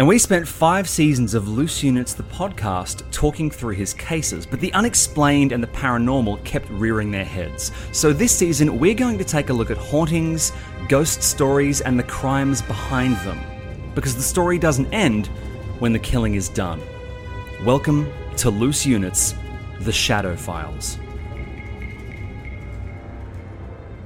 And 0.00 0.08
we 0.08 0.18
spent 0.18 0.48
five 0.48 0.88
seasons 0.88 1.34
of 1.34 1.46
Loose 1.46 1.82
Units, 1.82 2.14
the 2.14 2.22
podcast, 2.22 3.02
talking 3.10 3.50
through 3.50 3.74
his 3.74 3.92
cases, 3.92 4.46
but 4.46 4.58
the 4.58 4.72
unexplained 4.72 5.52
and 5.52 5.62
the 5.62 5.66
paranormal 5.66 6.42
kept 6.42 6.70
rearing 6.70 7.10
their 7.10 7.22
heads. 7.22 7.70
So 7.92 8.10
this 8.10 8.34
season, 8.34 8.78
we're 8.78 8.94
going 8.94 9.18
to 9.18 9.24
take 9.24 9.50
a 9.50 9.52
look 9.52 9.70
at 9.70 9.76
hauntings, 9.76 10.54
ghost 10.88 11.22
stories, 11.22 11.82
and 11.82 11.98
the 11.98 12.04
crimes 12.04 12.62
behind 12.62 13.14
them. 13.26 13.38
Because 13.94 14.16
the 14.16 14.22
story 14.22 14.58
doesn't 14.58 14.90
end 14.90 15.26
when 15.80 15.92
the 15.92 15.98
killing 15.98 16.34
is 16.34 16.48
done. 16.48 16.80
Welcome 17.66 18.10
to 18.38 18.48
Loose 18.48 18.86
Units, 18.86 19.34
The 19.80 19.92
Shadow 19.92 20.34
Files. 20.34 20.96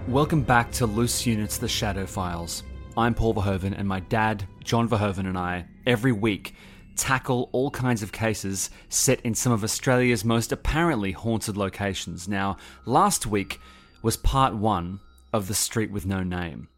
Welcome 0.08 0.42
back 0.42 0.73
to 0.73 0.86
Loose 0.86 1.25
Units, 1.25 1.56
The 1.56 1.69
Shadow 1.69 2.05
Files. 2.05 2.64
I'm 2.97 3.14
Paul 3.14 3.34
Verhoeven, 3.34 3.79
and 3.79 3.86
my 3.86 4.01
dad, 4.01 4.48
John 4.64 4.89
Verhoeven, 4.89 5.29
and 5.29 5.39
I, 5.39 5.67
every 5.86 6.12
week, 6.12 6.54
tackle 6.96 7.48
all 7.52 7.70
kinds 7.70 8.02
of 8.02 8.12
cases 8.12 8.70
set 8.88 9.20
in 9.22 9.34
some 9.34 9.52
of 9.52 9.64
Australia's 9.64 10.24
most 10.24 10.52
apparently 10.52 11.12
haunted 11.12 11.56
locations. 11.56 12.28
Now, 12.28 12.56
last 12.84 13.27
week 13.27 13.60
was 14.02 14.16
part 14.16 14.55
one 14.55 15.00
of 15.32 15.48
The 15.48 15.55
Street 15.55 15.90
with 15.90 16.06
No 16.06 16.22
Name. 16.22 16.68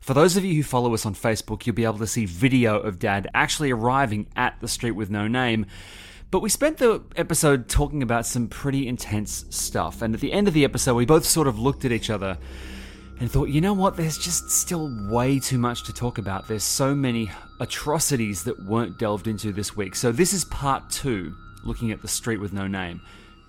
For 0.00 0.14
those 0.14 0.36
of 0.36 0.44
you 0.44 0.54
who 0.54 0.62
follow 0.62 0.94
us 0.94 1.04
on 1.04 1.16
Facebook, 1.16 1.66
you'll 1.66 1.74
be 1.74 1.84
able 1.84 1.98
to 1.98 2.06
see 2.06 2.26
video 2.26 2.78
of 2.78 3.00
Dad 3.00 3.28
actually 3.34 3.72
arriving 3.72 4.28
at 4.36 4.54
the 4.60 4.68
street 4.68 4.92
with 4.92 5.10
no 5.10 5.26
name. 5.26 5.66
But 6.30 6.42
we 6.42 6.48
spent 6.48 6.78
the 6.78 7.02
episode 7.16 7.68
talking 7.68 8.04
about 8.04 8.24
some 8.24 8.46
pretty 8.46 8.86
intense 8.86 9.46
stuff, 9.50 10.02
and 10.02 10.14
at 10.14 10.20
the 10.20 10.32
end 10.32 10.46
of 10.46 10.54
the 10.54 10.62
episode, 10.62 10.94
we 10.94 11.06
both 11.06 11.24
sort 11.24 11.48
of 11.48 11.58
looked 11.58 11.84
at 11.84 11.90
each 11.90 12.08
other 12.08 12.38
and 13.18 13.30
thought, 13.30 13.48
you 13.48 13.60
know 13.60 13.72
what, 13.72 13.96
there's 13.96 14.18
just 14.18 14.50
still 14.50 14.90
way 15.08 15.38
too 15.38 15.58
much 15.58 15.84
to 15.84 15.92
talk 15.92 16.18
about. 16.18 16.48
There's 16.48 16.64
so 16.64 16.94
many 16.94 17.30
atrocities 17.60 18.44
that 18.44 18.62
weren't 18.64 18.98
delved 18.98 19.26
into 19.26 19.52
this 19.52 19.76
week. 19.76 19.94
So, 19.94 20.12
this 20.12 20.32
is 20.32 20.44
part 20.44 20.90
two, 20.90 21.34
looking 21.64 21.92
at 21.92 22.02
the 22.02 22.08
street 22.08 22.38
with 22.38 22.52
no 22.52 22.66
name. 22.66 23.00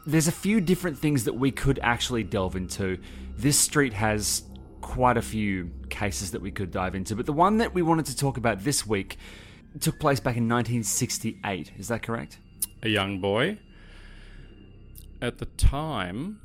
There's 0.06 0.28
a 0.28 0.32
few 0.32 0.62
different 0.62 0.98
things 0.98 1.26
that 1.26 1.34
we 1.34 1.52
could 1.52 1.80
actually 1.84 2.24
delve 2.24 2.56
into. 2.56 2.98
This 3.38 3.60
street 3.60 3.94
has 3.94 4.44
quite 4.80 5.18
a 5.18 5.22
few 5.22 5.70
cases 5.90 6.32
that 6.32 6.42
we 6.42 6.50
could 6.50 6.72
dive 6.72 6.96
into, 6.96 7.16
but 7.16 7.26
the 7.26 7.34
one 7.34 7.58
that 7.58 7.74
we 7.74 7.82
wanted 7.82 8.06
to 8.06 8.16
talk 8.16 8.38
about 8.38 8.64
this 8.64 8.88
week 8.88 9.18
took 9.82 10.00
place 10.00 10.20
back 10.20 10.38
in 10.38 10.48
1968. 10.48 11.74
Is 11.78 11.90
that 11.90 12.04
correct? 12.04 12.40
A 12.84 12.90
young 12.90 13.20
boy 13.20 13.58
at 15.22 15.40
the 15.40 15.46
time 15.46 16.40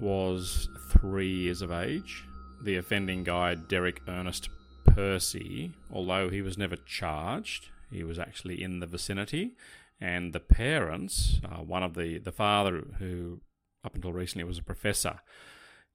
was 0.00 0.68
three 0.90 1.28
years 1.28 1.62
of 1.62 1.70
age 1.70 2.24
the 2.62 2.76
offending 2.76 3.24
guy, 3.24 3.54
Derek 3.54 4.00
Ernest 4.08 4.48
Percy, 4.84 5.72
although 5.92 6.28
he 6.28 6.42
was 6.42 6.56
never 6.56 6.76
charged, 6.76 7.68
he 7.90 8.04
was 8.04 8.18
actually 8.18 8.62
in 8.62 8.80
the 8.80 8.86
vicinity. 8.86 9.56
And 10.00 10.32
the 10.32 10.40
parents, 10.40 11.40
uh, 11.44 11.62
one 11.62 11.82
of 11.82 11.94
the, 11.94 12.18
the 12.18 12.32
father, 12.32 12.84
who 12.98 13.40
up 13.84 13.94
until 13.94 14.12
recently 14.12 14.44
was 14.44 14.58
a 14.58 14.62
professor 14.62 15.20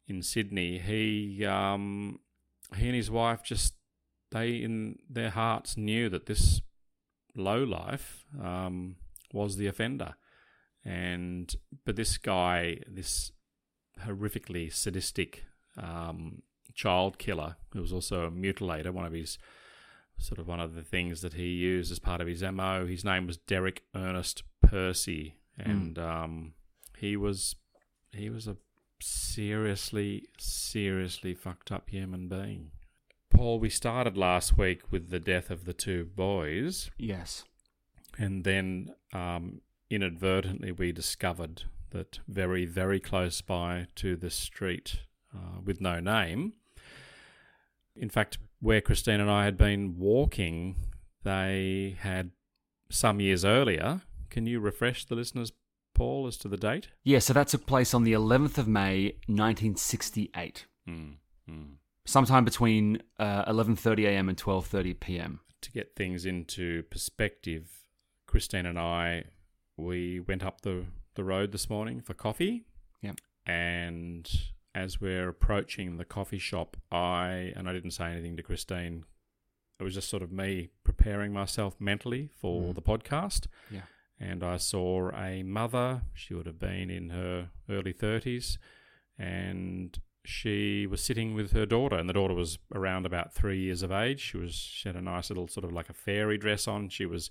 in 0.08 0.22
Sydney, 0.22 0.80
he 0.80 1.46
um, 1.46 2.20
he 2.76 2.88
and 2.88 2.96
his 2.96 3.12
wife 3.12 3.44
just 3.44 3.76
they 4.32 4.56
in 4.56 5.00
their 5.10 5.30
hearts 5.30 5.78
knew 5.78 6.10
that 6.10 6.26
this 6.26 6.62
low 7.36 7.64
life 7.64 8.26
um, 8.42 8.96
was 9.34 9.58
the 9.58 9.68
offender, 9.68 10.16
and 10.84 11.56
but 11.86 11.96
this 11.96 12.18
guy, 12.18 12.80
this 12.88 13.32
horrifically 14.06 14.74
sadistic 14.74 15.46
um, 15.78 16.42
child 16.80 17.18
killer, 17.18 17.58
who 17.74 17.82
was 17.82 17.92
also 17.92 18.24
a 18.24 18.32
mutilator, 18.32 18.92
one 18.92 19.06
of 19.06 19.12
his 19.12 19.38
sort 20.18 20.40
of 20.40 20.48
one 20.48 20.62
of 20.62 20.76
the 20.76 20.82
things 20.82 21.20
that 21.20 21.34
he 21.34 21.48
used 21.48 21.92
as 21.92 22.00
part 22.00 22.22
of 22.22 22.28
his 22.28 22.42
MO. 22.42 22.86
His 22.86 23.04
name 23.04 23.28
was 23.28 23.38
Derek 23.38 23.84
Ernest 23.94 24.44
Percy, 24.62 25.36
and 25.58 25.96
mm. 25.96 26.02
um, 26.02 26.54
he 26.98 27.18
was 27.18 27.58
he 28.14 28.30
was 28.30 28.48
a 28.48 28.56
seriously, 29.02 30.28
seriously 30.38 31.34
fucked 31.34 31.70
up 31.70 31.90
human 31.90 32.30
being. 32.30 32.72
Paul, 33.30 33.60
we 33.60 33.70
started 33.70 34.18
last 34.18 34.58
week 34.58 34.90
with 34.90 35.10
the 35.10 35.20
death 35.20 35.50
of 35.50 35.66
the 35.66 35.74
two 35.74 36.06
boys. 36.06 36.92
Yes. 36.98 37.44
And 38.18 38.44
then 38.46 38.94
um, 39.14 39.62
inadvertently 39.90 40.72
we 40.72 40.92
discovered 40.92 41.64
that 41.92 42.20
very, 42.28 42.66
very 42.66 43.00
close 43.00 43.42
by 43.42 43.88
to 43.96 44.16
the 44.16 44.30
street 44.30 45.02
uh, 45.34 45.60
with 45.64 45.80
no 45.80 46.00
name 46.00 46.54
in 48.00 48.10
fact, 48.10 48.38
where 48.60 48.82
Christine 48.82 49.20
and 49.20 49.30
I 49.30 49.46
had 49.46 49.58
been 49.58 49.98
walking, 49.98 50.76
they 51.24 51.98
had 52.00 52.32
some 52.90 53.20
years 53.20 53.46
earlier. 53.46 54.02
Can 54.30 54.46
you 54.46 54.60
refresh 54.60 55.06
the 55.06 55.16
listeners, 55.16 55.52
Paul, 55.94 56.28
as 56.28 56.38
to 56.38 56.48
the 56.48 56.58
date? 56.58 56.90
Yeah, 57.04 57.20
so 57.20 57.34
that 57.34 57.50
took 57.50 57.66
place 57.66 57.94
on 57.94 58.04
the 58.04 58.14
11th 58.14 58.58
of 58.58 58.68
May, 58.68 59.16
1968. 59.28 60.66
Mm, 60.88 61.16
mm. 61.50 61.68
Sometime 62.06 62.44
between 62.46 63.04
uh, 63.20 63.46
11:30 63.46 64.06
a.m. 64.06 64.30
and 64.30 64.38
12:30 64.38 65.00
p.m. 65.00 65.42
To 65.62 65.72
get 65.72 65.96
things 65.96 66.26
into 66.26 66.84
perspective, 66.84 67.70
Christine 68.26 68.66
and 68.66 68.80
I 68.80 69.26
we 69.78 70.20
went 70.20 70.44
up 70.44 70.62
the 70.62 70.86
the 71.16 71.24
road 71.24 71.52
this 71.52 71.70
morning 71.70 72.02
for 72.02 72.14
coffee. 72.14 72.66
Yep. 73.02 73.20
And 73.46 74.30
as 74.76 75.02
we're 75.02 75.30
approaching 75.30 75.98
the 75.98 76.06
coffee 76.06 76.40
shop, 76.40 76.78
I 76.92 77.54
and 77.56 77.68
I 77.68 77.74
didn't 77.74 77.92
say 77.92 78.06
anything 78.06 78.38
to 78.38 78.44
Christine. 78.44 79.06
It 79.80 79.84
was 79.84 79.94
just 79.94 80.10
sort 80.10 80.24
of 80.24 80.32
me 80.32 80.70
preparing 80.84 81.32
myself 81.32 81.76
mentally 81.80 82.30
for 82.40 82.64
mm. 82.64 82.76
the 82.76 82.82
podcast. 82.82 83.48
Yeah. 83.72 83.84
And 84.20 84.44
I 84.44 84.58
saw 84.58 85.12
a 85.16 85.44
mother, 85.44 86.02
she 86.14 86.34
would 86.34 86.46
have 86.46 86.60
been 86.60 86.90
in 86.90 87.10
her 87.12 87.52
early 87.70 87.94
30s, 87.94 88.58
and 89.18 89.98
she 90.26 90.86
was 90.86 91.02
sitting 91.02 91.34
with 91.34 91.54
her 91.54 91.66
daughter, 91.66 91.96
and 91.96 92.10
the 92.10 92.14
daughter 92.14 92.34
was 92.34 92.60
around 92.76 93.06
about 93.06 93.34
three 93.34 93.60
years 93.60 93.82
of 93.82 93.92
age. 93.92 94.20
She 94.20 94.38
was 94.38 94.54
she 94.54 94.90
had 94.90 94.96
a 94.96 95.02
nice 95.02 95.30
little 95.30 95.48
sort 95.48 95.64
of 95.64 95.72
like 95.72 95.90
a 95.90 95.94
fairy 95.94 96.38
dress 96.38 96.68
on. 96.68 96.90
She 96.90 97.06
was 97.06 97.30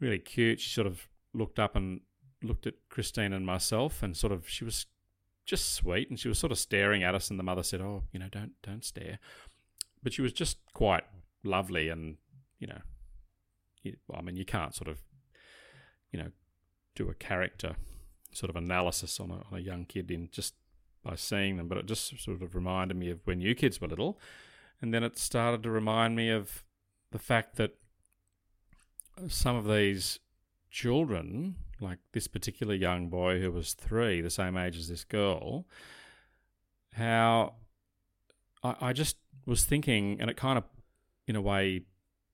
really 0.00 0.18
cute. 0.18 0.60
She 0.60 0.70
sort 0.70 0.86
of 0.86 1.08
looked 1.32 1.58
up 1.58 1.74
and 1.74 2.00
looked 2.42 2.66
at 2.66 2.74
Christine 2.90 3.32
and 3.32 3.46
myself, 3.46 4.02
and 4.02 4.16
sort 4.16 4.32
of 4.32 4.48
she 4.48 4.64
was 4.64 4.86
just 5.48 5.72
sweet, 5.72 6.10
and 6.10 6.20
she 6.20 6.28
was 6.28 6.38
sort 6.38 6.52
of 6.52 6.58
staring 6.58 7.02
at 7.02 7.14
us. 7.14 7.30
And 7.30 7.38
the 7.38 7.44
mother 7.44 7.62
said, 7.62 7.80
"Oh, 7.80 8.04
you 8.12 8.20
know, 8.20 8.28
don't 8.30 8.52
don't 8.62 8.84
stare," 8.84 9.18
but 10.02 10.12
she 10.12 10.22
was 10.22 10.32
just 10.32 10.58
quite 10.74 11.04
lovely, 11.42 11.88
and 11.88 12.18
you 12.58 12.66
know, 12.66 12.80
you, 13.82 13.96
well, 14.06 14.20
I 14.20 14.22
mean, 14.22 14.36
you 14.36 14.44
can't 14.44 14.74
sort 14.74 14.88
of, 14.88 14.98
you 16.12 16.18
know, 16.20 16.30
do 16.94 17.08
a 17.08 17.14
character 17.14 17.76
sort 18.32 18.50
of 18.50 18.56
analysis 18.56 19.18
on 19.18 19.30
a, 19.30 19.36
on 19.50 19.54
a 19.54 19.60
young 19.60 19.86
kid 19.86 20.10
in 20.10 20.28
just 20.30 20.54
by 21.02 21.14
seeing 21.14 21.56
them, 21.56 21.66
but 21.66 21.78
it 21.78 21.86
just 21.86 22.20
sort 22.22 22.42
of 22.42 22.54
reminded 22.54 22.96
me 22.96 23.10
of 23.10 23.20
when 23.24 23.40
you 23.40 23.54
kids 23.54 23.80
were 23.80 23.88
little, 23.88 24.18
and 24.82 24.92
then 24.92 25.02
it 25.02 25.16
started 25.18 25.62
to 25.62 25.70
remind 25.70 26.14
me 26.14 26.28
of 26.28 26.62
the 27.10 27.18
fact 27.18 27.56
that 27.56 27.74
some 29.28 29.56
of 29.56 29.66
these 29.66 30.18
children 30.70 31.56
like 31.80 31.98
this 32.12 32.26
particular 32.26 32.74
young 32.74 33.08
boy 33.08 33.40
who 33.40 33.52
was 33.52 33.74
three, 33.74 34.20
the 34.20 34.30
same 34.30 34.56
age 34.56 34.76
as 34.76 34.88
this 34.88 35.04
girl, 35.04 35.66
how 36.94 37.54
I, 38.62 38.74
I 38.80 38.92
just 38.92 39.16
was 39.46 39.64
thinking, 39.64 40.18
and 40.20 40.30
it 40.30 40.36
kind 40.36 40.58
of, 40.58 40.64
in 41.26 41.36
a 41.36 41.40
way, 41.40 41.82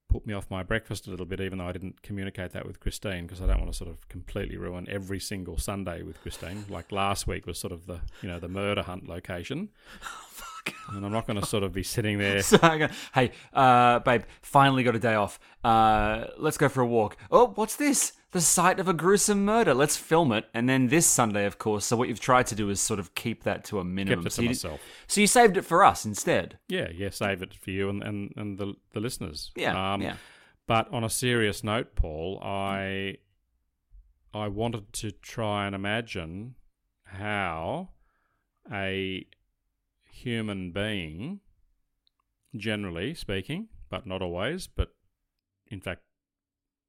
put 0.08 0.26
me 0.26 0.34
off 0.34 0.50
my 0.50 0.62
breakfast 0.62 1.06
a 1.06 1.10
little 1.10 1.26
bit, 1.26 1.40
even 1.40 1.58
though 1.58 1.66
I 1.66 1.72
didn't 1.72 2.02
communicate 2.02 2.52
that 2.52 2.66
with 2.66 2.80
Christine, 2.80 3.26
because 3.26 3.42
I 3.42 3.46
don't 3.46 3.58
want 3.58 3.72
to 3.72 3.76
sort 3.76 3.90
of 3.90 4.08
completely 4.08 4.56
ruin 4.56 4.86
every 4.88 5.18
single 5.20 5.58
Sunday 5.58 6.02
with 6.02 6.20
Christine. 6.22 6.64
Like 6.68 6.92
last 6.92 7.26
week 7.26 7.46
was 7.46 7.58
sort 7.58 7.72
of 7.72 7.86
the 7.86 8.00
you 8.22 8.28
know 8.28 8.38
the 8.38 8.48
murder 8.48 8.82
hunt 8.82 9.08
location, 9.08 9.70
and 10.92 11.04
I'm 11.04 11.12
not 11.12 11.26
going 11.26 11.40
to 11.40 11.46
sort 11.46 11.64
of 11.64 11.72
be 11.72 11.82
sitting 11.82 12.18
there. 12.18 12.42
So 12.42 12.58
hey, 13.14 13.32
uh, 13.52 13.98
babe, 14.00 14.22
finally 14.42 14.84
got 14.84 14.94
a 14.94 15.00
day 15.00 15.14
off. 15.14 15.38
Uh, 15.62 16.26
let's 16.38 16.58
go 16.58 16.68
for 16.68 16.82
a 16.82 16.86
walk. 16.86 17.16
Oh, 17.30 17.52
what's 17.54 17.76
this? 17.76 18.12
The 18.34 18.40
site 18.40 18.80
of 18.80 18.88
a 18.88 18.92
gruesome 18.92 19.44
murder. 19.44 19.74
Let's 19.74 19.96
film 19.96 20.32
it. 20.32 20.46
And 20.52 20.68
then 20.68 20.88
this 20.88 21.06
Sunday, 21.06 21.46
of 21.46 21.56
course. 21.56 21.86
So 21.86 21.96
what 21.96 22.08
you've 22.08 22.18
tried 22.18 22.48
to 22.48 22.56
do 22.56 22.68
is 22.68 22.80
sort 22.80 22.98
of 22.98 23.14
keep 23.14 23.44
that 23.44 23.62
to 23.66 23.78
a 23.78 23.84
minimum. 23.84 24.24
Kept 24.24 24.26
it 24.26 24.32
so, 24.32 24.36
to 24.36 24.42
you, 24.42 24.48
myself. 24.48 24.80
so 25.06 25.20
you 25.20 25.28
saved 25.28 25.56
it 25.56 25.62
for 25.62 25.84
us 25.84 26.04
instead. 26.04 26.58
Yeah, 26.68 26.88
yeah, 26.92 27.10
save 27.10 27.42
it 27.42 27.54
for 27.54 27.70
you 27.70 27.88
and 27.88 28.02
and, 28.02 28.32
and 28.36 28.58
the 28.58 28.74
the 28.92 28.98
listeners. 28.98 29.52
Yeah, 29.54 29.94
Um, 29.94 30.02
yeah. 30.02 30.16
But 30.66 30.92
on 30.92 31.04
a 31.04 31.08
serious 31.10 31.62
note, 31.62 31.94
Paul, 31.94 32.40
I 32.42 33.18
I 34.34 34.48
wanted 34.48 34.92
to 34.94 35.12
try 35.12 35.66
and 35.66 35.74
imagine 35.74 36.56
how 37.04 37.90
a 38.72 39.28
human 40.10 40.72
being, 40.72 41.38
generally 42.56 43.14
speaking, 43.14 43.68
but 43.88 44.08
not 44.08 44.22
always, 44.22 44.66
but 44.66 44.88
in 45.68 45.80
fact, 45.80 46.02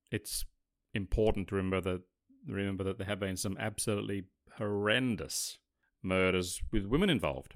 it's 0.09 0.43
important 0.95 1.47
to 1.49 1.55
remember 1.55 1.81
that 1.81 2.01
remember 2.47 2.83
that 2.83 2.97
there 2.97 3.07
have 3.07 3.19
been 3.19 3.37
some 3.37 3.57
absolutely 3.59 4.23
horrendous 4.57 5.57
murders 6.01 6.61
with 6.71 6.85
women 6.85 7.09
involved, 7.09 7.55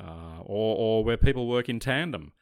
uh, 0.00 0.40
or 0.40 0.76
or 0.76 1.04
where 1.04 1.16
people 1.16 1.48
work 1.48 1.68
in 1.68 1.80
tandem 1.80 2.32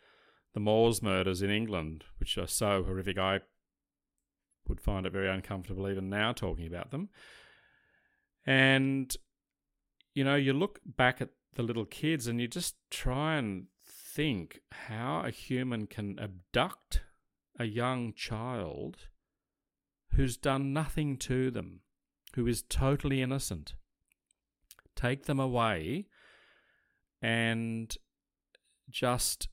the 0.53 0.61
Moors 0.61 1.03
murders 1.03 1.43
in 1.43 1.51
England, 1.51 2.05
which 2.19 2.37
are 2.37 2.47
so 2.47 2.83
horrific, 2.83 3.19
I 3.19 3.41
would 4.69 4.81
find 4.81 5.07
it 5.07 5.13
very 5.13 5.29
uncomfortable 5.29 5.89
even 5.89 6.11
now 6.11 6.33
talking 6.33 6.67
about 6.67 6.91
them. 6.91 7.09
And, 8.47 9.15
you 10.15 10.25
know, 10.25 10.35
you 10.35 10.53
look 10.53 10.81
back 10.85 11.21
at 11.21 11.31
the 11.55 11.63
little 11.63 11.85
kids 11.85 12.27
and 12.27 12.41
you 12.41 12.49
just 12.49 12.77
try 12.91 13.37
and 13.37 13.67
think 13.83 14.61
how 14.73 15.23
a 15.25 15.31
human 15.31 15.87
can 15.87 16.19
abduct 16.19 17.03
a 17.59 17.65
young 17.65 18.13
child 18.15 19.09
who's 20.15 20.37
done 20.37 20.73
nothing 20.73 21.17
to 21.17 21.51
them, 21.51 21.81
who 22.35 22.47
is 22.47 22.63
totally 22.63 23.23
innocent, 23.23 23.75
take 24.95 25.25
them 25.25 25.41
away 25.41 26.07
and 27.23 27.97
just 28.89 29.49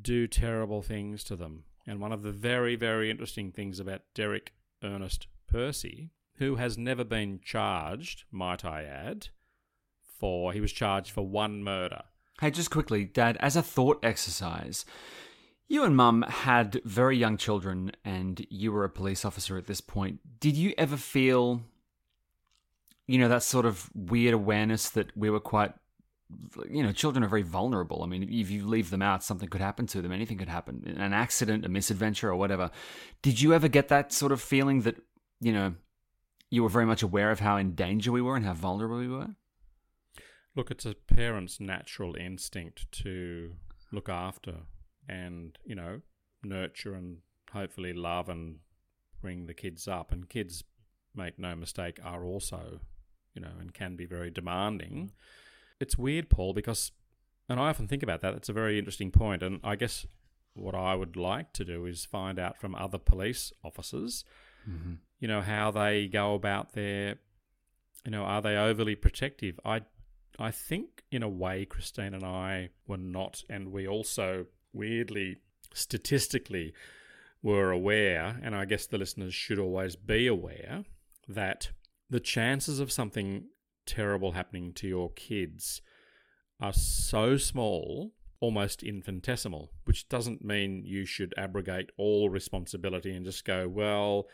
do 0.00 0.26
terrible 0.26 0.82
things 0.82 1.22
to 1.24 1.36
them. 1.36 1.64
And 1.86 2.00
one 2.00 2.12
of 2.12 2.22
the 2.22 2.32
very, 2.32 2.76
very 2.76 3.10
interesting 3.10 3.52
things 3.52 3.78
about 3.78 4.02
Derek 4.14 4.52
Ernest 4.82 5.26
Percy, 5.48 6.10
who 6.38 6.56
has 6.56 6.78
never 6.78 7.04
been 7.04 7.40
charged, 7.44 8.24
might 8.30 8.64
I 8.64 8.84
add, 8.84 9.28
for 10.18 10.52
he 10.52 10.60
was 10.60 10.72
charged 10.72 11.10
for 11.10 11.26
one 11.26 11.62
murder. 11.62 12.02
Hey, 12.40 12.50
just 12.50 12.70
quickly, 12.70 13.04
Dad, 13.04 13.36
as 13.38 13.54
a 13.54 13.62
thought 13.62 14.00
exercise, 14.02 14.84
you 15.68 15.84
and 15.84 15.96
Mum 15.96 16.22
had 16.22 16.80
very 16.84 17.16
young 17.16 17.36
children 17.36 17.92
and 18.04 18.46
you 18.50 18.72
were 18.72 18.84
a 18.84 18.90
police 18.90 19.24
officer 19.24 19.56
at 19.56 19.66
this 19.66 19.80
point. 19.80 20.20
Did 20.40 20.56
you 20.56 20.74
ever 20.76 20.96
feel, 20.96 21.62
you 23.06 23.18
know, 23.18 23.28
that 23.28 23.42
sort 23.42 23.66
of 23.66 23.90
weird 23.94 24.34
awareness 24.34 24.90
that 24.90 25.16
we 25.16 25.30
were 25.30 25.40
quite, 25.40 25.72
you 26.70 26.82
know, 26.82 26.92
children 26.92 27.24
are 27.24 27.28
very 27.28 27.42
vulnerable. 27.42 28.02
I 28.02 28.06
mean, 28.06 28.22
if 28.24 28.50
you 28.50 28.66
leave 28.66 28.90
them 28.90 29.02
out, 29.02 29.22
something 29.22 29.48
could 29.48 29.60
happen 29.60 29.86
to 29.88 30.02
them. 30.02 30.12
Anything 30.12 30.38
could 30.38 30.48
happen 30.48 30.94
an 30.98 31.12
accident, 31.12 31.64
a 31.64 31.68
misadventure, 31.68 32.28
or 32.28 32.36
whatever. 32.36 32.70
Did 33.22 33.40
you 33.40 33.54
ever 33.54 33.68
get 33.68 33.88
that 33.88 34.12
sort 34.12 34.32
of 34.32 34.40
feeling 34.40 34.82
that, 34.82 34.96
you 35.40 35.52
know, 35.52 35.74
you 36.50 36.62
were 36.62 36.68
very 36.68 36.86
much 36.86 37.02
aware 37.02 37.30
of 37.30 37.40
how 37.40 37.56
in 37.56 37.74
danger 37.74 38.12
we 38.12 38.22
were 38.22 38.36
and 38.36 38.44
how 38.44 38.54
vulnerable 38.54 38.98
we 38.98 39.08
were? 39.08 39.30
Look, 40.56 40.70
it's 40.70 40.86
a 40.86 40.94
parent's 40.94 41.58
natural 41.58 42.14
instinct 42.16 42.90
to 43.02 43.54
look 43.90 44.08
after 44.08 44.54
and, 45.08 45.58
you 45.64 45.74
know, 45.74 46.00
nurture 46.42 46.94
and 46.94 47.18
hopefully 47.52 47.92
love 47.92 48.28
and 48.28 48.56
bring 49.20 49.46
the 49.46 49.54
kids 49.54 49.88
up. 49.88 50.12
And 50.12 50.28
kids, 50.28 50.64
make 51.14 51.38
no 51.38 51.54
mistake, 51.54 51.98
are 52.04 52.24
also, 52.24 52.80
you 53.34 53.42
know, 53.42 53.52
and 53.60 53.72
can 53.72 53.96
be 53.96 54.06
very 54.06 54.30
demanding. 54.30 55.12
It's 55.80 55.98
weird, 55.98 56.28
Paul, 56.28 56.54
because, 56.54 56.92
and 57.48 57.60
I 57.60 57.68
often 57.68 57.88
think 57.88 58.02
about 58.02 58.20
that, 58.22 58.34
it's 58.34 58.48
a 58.48 58.54
very 58.54 58.78
interesting 58.78 59.10
point. 59.10 59.42
And 59.42 59.60
I 59.62 59.76
guess 59.76 60.06
what 60.54 60.74
I 60.74 60.94
would 60.94 61.16
like 61.16 61.52
to 61.54 61.64
do 61.64 61.86
is 61.86 62.04
find 62.04 62.38
out 62.38 62.58
from 62.58 62.74
other 62.74 62.98
police 62.98 63.52
officers, 63.64 64.24
mm-hmm. 64.68 64.94
you 65.18 65.28
know, 65.28 65.40
how 65.40 65.70
they 65.70 66.06
go 66.06 66.34
about 66.34 66.72
their, 66.72 67.16
you 68.04 68.10
know, 68.10 68.22
are 68.22 68.42
they 68.42 68.56
overly 68.56 68.94
protective? 68.94 69.58
I 69.64 69.82
I 70.38 70.50
think, 70.50 71.04
in 71.12 71.22
a 71.22 71.28
way, 71.28 71.64
Christine 71.64 72.12
and 72.12 72.24
I 72.24 72.70
were 72.88 72.96
not, 72.96 73.44
and 73.48 73.70
we 73.70 73.86
also 73.86 74.46
weirdly, 74.74 75.36
statistically, 75.72 76.72
were 77.42 77.70
aware, 77.70 78.40
and 78.42 78.54
I 78.54 78.64
guess 78.64 78.86
the 78.86 78.98
listeners 78.98 79.34
should 79.34 79.58
always 79.58 79.96
be 79.96 80.26
aware, 80.26 80.84
that 81.28 81.70
the 82.10 82.20
chances 82.20 82.80
of 82.80 82.92
something 82.92 83.46
terrible 83.86 84.32
happening 84.32 84.72
to 84.72 84.88
your 84.88 85.10
kids 85.12 85.82
are 86.60 86.72
so 86.72 87.36
small, 87.36 88.12
almost 88.40 88.82
infinitesimal, 88.82 89.70
which 89.84 90.08
doesn't 90.08 90.44
mean 90.44 90.82
you 90.84 91.04
should 91.04 91.34
abrogate 91.36 91.90
all 91.96 92.30
responsibility 92.30 93.14
and 93.14 93.24
just 93.24 93.44
go, 93.44 93.68
well, 93.68 94.26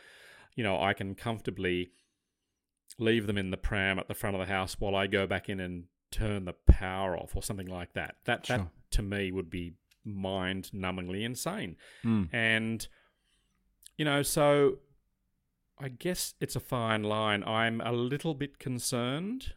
you 0.55 0.63
know, 0.63 0.81
I 0.81 0.93
can 0.93 1.15
comfortably 1.15 1.91
leave 2.99 3.27
them 3.27 3.39
in 3.39 3.51
the 3.51 3.57
pram 3.57 3.99
at 3.99 4.09
the 4.09 4.15
front 4.15 4.37
of 4.37 4.41
the 4.41 4.53
house 4.53 4.77
while 4.79 4.95
I 4.95 5.07
go 5.07 5.27
back 5.27 5.49
in 5.49 5.61
and 5.61 5.85
turn 6.11 6.45
the 6.45 6.53
power 6.53 7.17
off 7.17 7.35
or 7.35 7.43
something 7.43 7.69
like 7.69 7.95
that. 7.95 8.17
That 8.25 8.45
that 8.45 8.69
to 8.93 9.03
me 9.03 9.33
would 9.33 9.49
be 9.49 9.75
mind 10.05 10.71
numbingly 10.75 11.25
insane. 11.25 11.77
Mm. 12.05 12.29
And 12.33 12.89
you 13.97 14.05
know, 14.05 14.23
so 14.23 14.79
I 15.79 15.89
guess 15.89 16.35
it's 16.41 16.57
a 16.57 16.61
fine 16.61 17.03
line. 17.03 17.45
I'm 17.45 17.81
a 17.81 17.93
little 17.93 18.35
bit 18.35 18.59
concerned 18.59 19.55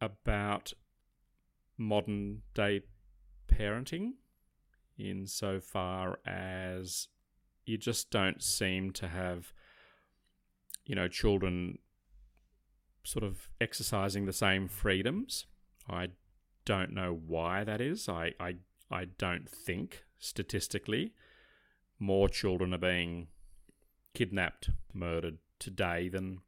about 0.00 0.72
modern 1.76 2.42
day 2.54 2.82
parenting 3.48 4.12
insofar 4.96 6.18
as 6.26 7.08
you 7.66 7.76
just 7.76 8.10
don't 8.10 8.42
seem 8.42 8.92
to 8.92 9.08
have 9.08 9.52
you 10.84 10.94
know 10.94 11.08
children 11.08 11.78
sort 13.02 13.24
of 13.24 13.48
exercising 13.60 14.24
the 14.26 14.32
same 14.32 14.68
freedoms 14.68 15.46
i 15.88 16.08
don't 16.64 16.92
know 16.92 17.18
why 17.26 17.64
that 17.64 17.80
is 17.80 18.08
i 18.08 18.32
i, 18.38 18.54
I 18.90 19.06
don't 19.06 19.48
think 19.48 20.04
statistically 20.18 21.12
more 21.98 22.28
children 22.28 22.74
are 22.74 22.78
being 22.78 23.28
kidnapped 24.14 24.70
murdered 24.92 25.38
today 25.58 26.08
than 26.08 26.38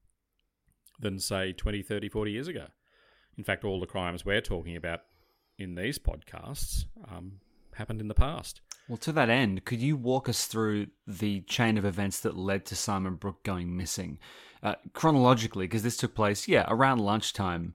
than 0.99 1.19
say 1.19 1.53
20 1.53 1.83
30 1.83 2.09
40 2.09 2.31
years 2.31 2.49
ago 2.49 2.67
in 3.37 3.45
fact 3.45 3.65
all 3.65 3.81
the 3.81 3.87
crimes 3.87 4.25
we're 4.25 4.41
talking 4.41 4.77
about 4.77 5.01
in 5.59 5.75
these 5.75 5.99
podcasts 5.99 6.85
um, 7.11 7.41
happened 7.75 8.01
in 8.01 8.09
the 8.09 8.15
past 8.15 8.61
Well, 8.89 8.97
to 8.99 9.13
that 9.13 9.29
end, 9.29 9.65
could 9.65 9.81
you 9.81 9.97
walk 9.97 10.29
us 10.29 10.47
through 10.47 10.89
the 11.07 11.41
chain 11.43 11.77
of 11.77 11.85
events 11.85 12.21
that 12.21 12.37
led 12.37 12.65
to 12.67 12.77
Simon 12.77 13.17
Brook 13.17 13.43
going 13.43 13.77
missing? 13.77 14.19
Uh, 14.63 14.77
chronologically, 14.93 15.67
because 15.67 15.83
this 15.83 15.97
took 15.97 16.15
place, 16.15 16.47
yeah, 16.47 16.65
around 16.69 17.01
lunchtime 17.01 17.75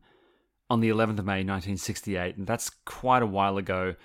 on 0.70 0.80
the 0.80 0.90
11th 0.90 1.20
of 1.20 1.26
May 1.26 1.44
1968, 1.44 2.38
and 2.38 2.48
that's 2.48 2.70
quite 2.86 3.22
a 3.22 3.28
while 3.28 3.58
ago. 3.58 3.96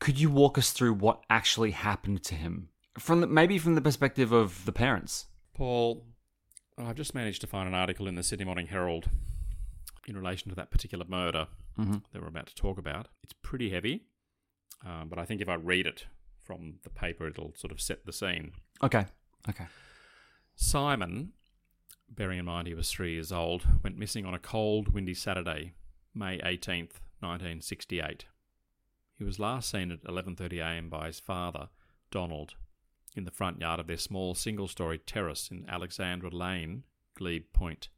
Could 0.00 0.18
you 0.18 0.30
walk 0.30 0.58
us 0.58 0.72
through 0.72 0.94
what 0.94 1.22
actually 1.30 1.70
happened 1.72 2.22
to 2.24 2.34
him? 2.34 2.68
From 2.98 3.20
the, 3.20 3.26
maybe 3.26 3.58
from 3.58 3.74
the 3.76 3.80
perspective 3.80 4.32
of 4.32 4.64
the 4.64 4.72
parents. 4.72 5.26
Paul, 5.54 6.04
I've 6.78 6.96
just 6.96 7.14
managed 7.14 7.40
to 7.42 7.46
find 7.46 7.68
an 7.68 7.74
article 7.74 8.08
in 8.08 8.14
the 8.16 8.22
Sydney 8.22 8.46
Morning 8.46 8.66
Herald 8.66 9.08
in 10.08 10.16
relation 10.16 10.48
to 10.48 10.56
that 10.56 10.70
particular 10.70 11.04
murder 11.06 11.46
Mhm. 11.78 12.02
that 12.12 12.20
we're 12.20 12.28
about 12.28 12.46
to 12.46 12.54
talk 12.54 12.78
about. 12.78 13.08
It's 13.22 13.34
pretty 13.42 13.70
heavy, 13.70 14.06
um, 14.84 15.08
but 15.08 15.18
I 15.18 15.24
think 15.24 15.40
if 15.40 15.48
I 15.48 15.54
read 15.54 15.86
it 15.86 16.06
from 16.42 16.80
the 16.82 16.90
paper, 16.90 17.26
it'll 17.28 17.54
sort 17.54 17.70
of 17.70 17.80
set 17.80 18.06
the 18.06 18.12
scene. 18.12 18.52
Okay, 18.82 19.06
okay. 19.48 19.66
Simon, 20.56 21.32
bearing 22.08 22.38
in 22.38 22.44
mind 22.46 22.66
he 22.68 22.74
was 22.74 22.90
three 22.90 23.12
years 23.12 23.30
old, 23.30 23.66
went 23.84 23.96
missing 23.98 24.24
on 24.26 24.34
a 24.34 24.38
cold, 24.38 24.88
windy 24.88 25.14
Saturday, 25.14 25.74
May 26.14 26.38
18th, 26.42 27.00
1968. 27.20 28.24
He 29.20 29.24
was 29.24 29.38
last 29.38 29.68
seen 29.68 29.92
at 29.92 30.02
11.30am 30.04 30.88
by 30.88 31.08
his 31.08 31.20
father, 31.20 31.68
Donald, 32.10 32.54
in 33.14 33.24
the 33.24 33.30
front 33.30 33.60
yard 33.60 33.78
of 33.78 33.86
their 33.86 33.98
small 33.98 34.34
single-storey 34.34 34.96
terrace 34.96 35.50
in 35.50 35.66
Alexandra 35.68 36.30
Lane, 36.30 36.84
Glebe 37.18 37.52
Point. 37.52 37.90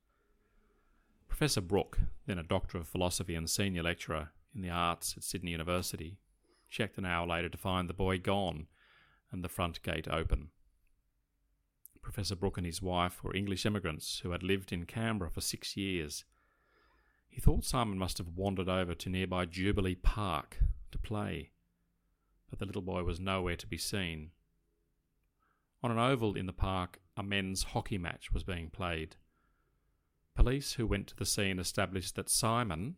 Professor 1.29 1.61
Brook, 1.61 2.01
then 2.27 2.41
a 2.41 2.43
Doctor 2.43 2.77
of 2.77 2.89
Philosophy 2.89 3.37
and 3.37 3.49
senior 3.49 3.85
lecturer 3.85 4.31
in 4.53 4.63
the 4.63 4.71
arts 4.71 5.15
at 5.17 5.23
Sydney 5.23 5.53
University, 5.53 6.19
checked 6.69 6.99
an 6.99 7.07
hour 7.07 7.25
later 7.25 7.49
to 7.51 7.57
find 7.57 7.89
the 7.89 7.95
boy 7.95 8.19
gone 8.19 8.67
and 9.31 9.45
the 9.45 9.49
front 9.49 9.81
gate 9.85 10.09
open. 10.09 10.49
Professor 12.03 12.35
Brook 12.35 12.57
and 12.57 12.67
his 12.67 12.83
wife 12.83 13.23
were 13.23 13.37
English 13.37 13.65
immigrants 13.65 14.19
who 14.25 14.33
had 14.33 14.43
lived 14.43 14.73
in 14.73 14.87
Canberra 14.87 15.31
for 15.31 15.41
six 15.41 15.77
years. 15.77 16.25
He 17.33 17.41
thought 17.41 17.65
Simon 17.65 17.97
must 17.97 18.19
have 18.19 18.37
wandered 18.37 18.69
over 18.69 18.95
to 18.95 19.09
nearby 19.09 19.47
Jubilee 19.47 19.95
Park 19.95 20.59
to 20.91 20.99
play, 20.99 21.53
but 22.51 22.59
the 22.59 22.67
little 22.67 22.83
boy 22.83 23.05
was 23.05 23.19
nowhere 23.19 23.57
to 23.57 23.67
be 23.67 23.79
seen. 23.79 24.33
On 25.83 25.91
an 25.91 25.99
oval 25.99 26.37
in 26.37 26.45
the 26.45 26.53
park, 26.53 27.01
a 27.17 27.23
men's 27.23 27.63
hockey 27.63 27.97
match 27.97 28.35
was 28.35 28.45
being 28.45 28.69
played. 28.69 29.17
Police 30.35 30.75
who 30.75 30.87
went 30.87 31.07
to 31.07 31.17
the 31.17 31.25
scene 31.25 31.59
established 31.59 32.17
that 32.17 32.29
Simon, 32.29 32.97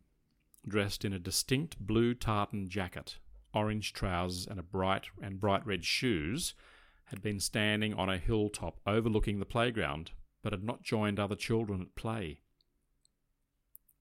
dressed 0.67 1.05
in 1.05 1.13
a 1.13 1.17
distinct 1.17 1.79
blue 1.79 2.13
tartan 2.13 2.67
jacket, 2.67 3.19
orange 3.53 3.93
trousers, 3.93 4.45
and 4.45 4.59
a 4.59 4.63
bright 4.63 5.05
and 5.21 5.39
bright 5.39 5.65
red 5.65 5.85
shoes, 5.85 6.53
had 7.05 7.21
been 7.21 7.39
standing 7.39 7.93
on 7.93 8.09
a 8.09 8.17
hilltop 8.17 8.81
overlooking 8.85 9.39
the 9.39 9.45
playground, 9.45 10.11
but 10.43 10.51
had 10.51 10.63
not 10.63 10.83
joined 10.83 11.21
other 11.21 11.37
children 11.37 11.81
at 11.81 11.95
play. 11.95 12.41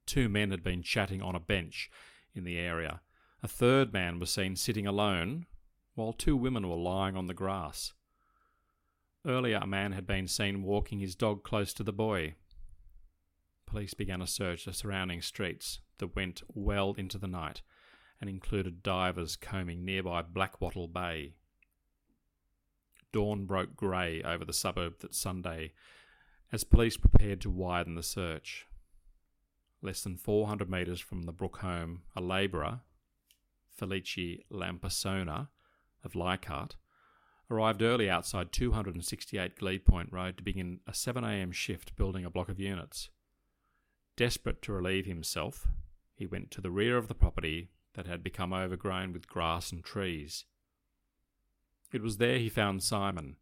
Two 0.07 0.29
men 0.29 0.51
had 0.51 0.63
been 0.63 0.83
chatting 0.83 1.23
on 1.23 1.35
a 1.35 1.41
bench 1.41 1.91
in 2.35 2.45
the 2.45 2.59
area. 2.59 3.01
A 3.43 3.49
third 3.49 3.93
man 3.93 4.19
was 4.19 4.31
seen 4.31 4.57
sitting 4.57 4.87
alone, 4.87 5.47
while 5.95 6.13
two 6.13 6.37
women 6.37 6.69
were 6.69 6.77
lying 6.77 7.17
on 7.17 7.27
the 7.27 7.35
grass. 7.35 7.93
Earlier, 9.27 9.59
a 9.63 9.67
man 9.67 9.93
had 9.93 10.07
been 10.07 10.29
seen 10.29 10.63
walking 10.63 10.99
his 10.99 11.15
dog 11.15 11.43
close 11.45 11.73
to 11.75 11.83
the 11.83 11.93
boy. 11.93 12.35
Police 13.67 13.95
began 13.95 14.21
a 14.21 14.27
search 14.27 14.67
of 14.67 14.77
surrounding 14.77 15.23
streets 15.23 15.81
that 15.99 16.15
went 16.15 16.43
well 16.49 16.95
into 16.95 17.19
the 17.19 17.27
night 17.27 17.63
and 18.21 18.29
included 18.29 18.83
divers 18.83 19.37
combing 19.37 19.85
nearby 19.85 20.23
Blackwattle 20.23 20.93
Bay. 20.93 21.35
Dawn 23.13 23.47
broke 23.47 23.77
grey 23.77 24.23
over 24.23 24.45
the 24.45 24.53
suburb 24.53 24.99
that 25.01 25.15
Sunday 25.15 25.73
as 26.53 26.65
police 26.65 26.97
prepared 26.97 27.41
to 27.41 27.51
widen 27.51 27.95
the 27.95 28.03
search. 28.03 28.67
Less 29.85 30.03
than 30.03 30.17
400 30.17 30.71
metres 30.71 30.99
from 30.99 31.25
the 31.25 31.33
brook 31.33 31.59
home, 31.59 32.05
a 32.17 32.23
labourer, 32.23 32.81
Felici 33.79 34.41
Lampasona 34.51 35.49
of 36.03 36.15
Leichhardt, 36.15 36.77
arrived 37.51 37.83
early 37.83 38.09
outside 38.09 38.51
268 38.51 39.59
Glebe 39.59 39.85
Point 39.85 40.11
Road 40.11 40.39
to 40.39 40.43
begin 40.43 40.81
a 40.87 40.93
7am 40.93 41.53
shift 41.53 41.95
building 41.97 42.25
a 42.25 42.31
block 42.31 42.49
of 42.49 42.59
units. 42.59 43.11
Desperate 44.17 44.63
to 44.63 44.73
relieve 44.73 45.05
himself, 45.05 45.69
he 46.15 46.25
went 46.25 46.51
to 46.53 46.63
the 46.63 46.71
rear 46.71 46.97
of 46.97 47.09
the 47.09 47.15
property 47.15 47.69
that 47.93 48.07
had 48.07 48.25
become 48.25 48.55
overgrown 48.55 49.13
with 49.13 49.29
grass 49.29 49.71
and 49.71 49.85
trees. 49.85 50.47
It 51.93 52.01
was 52.01 52.17
there 52.17 52.39
he 52.39 52.49
found 52.49 52.83
Simon. 52.83 53.37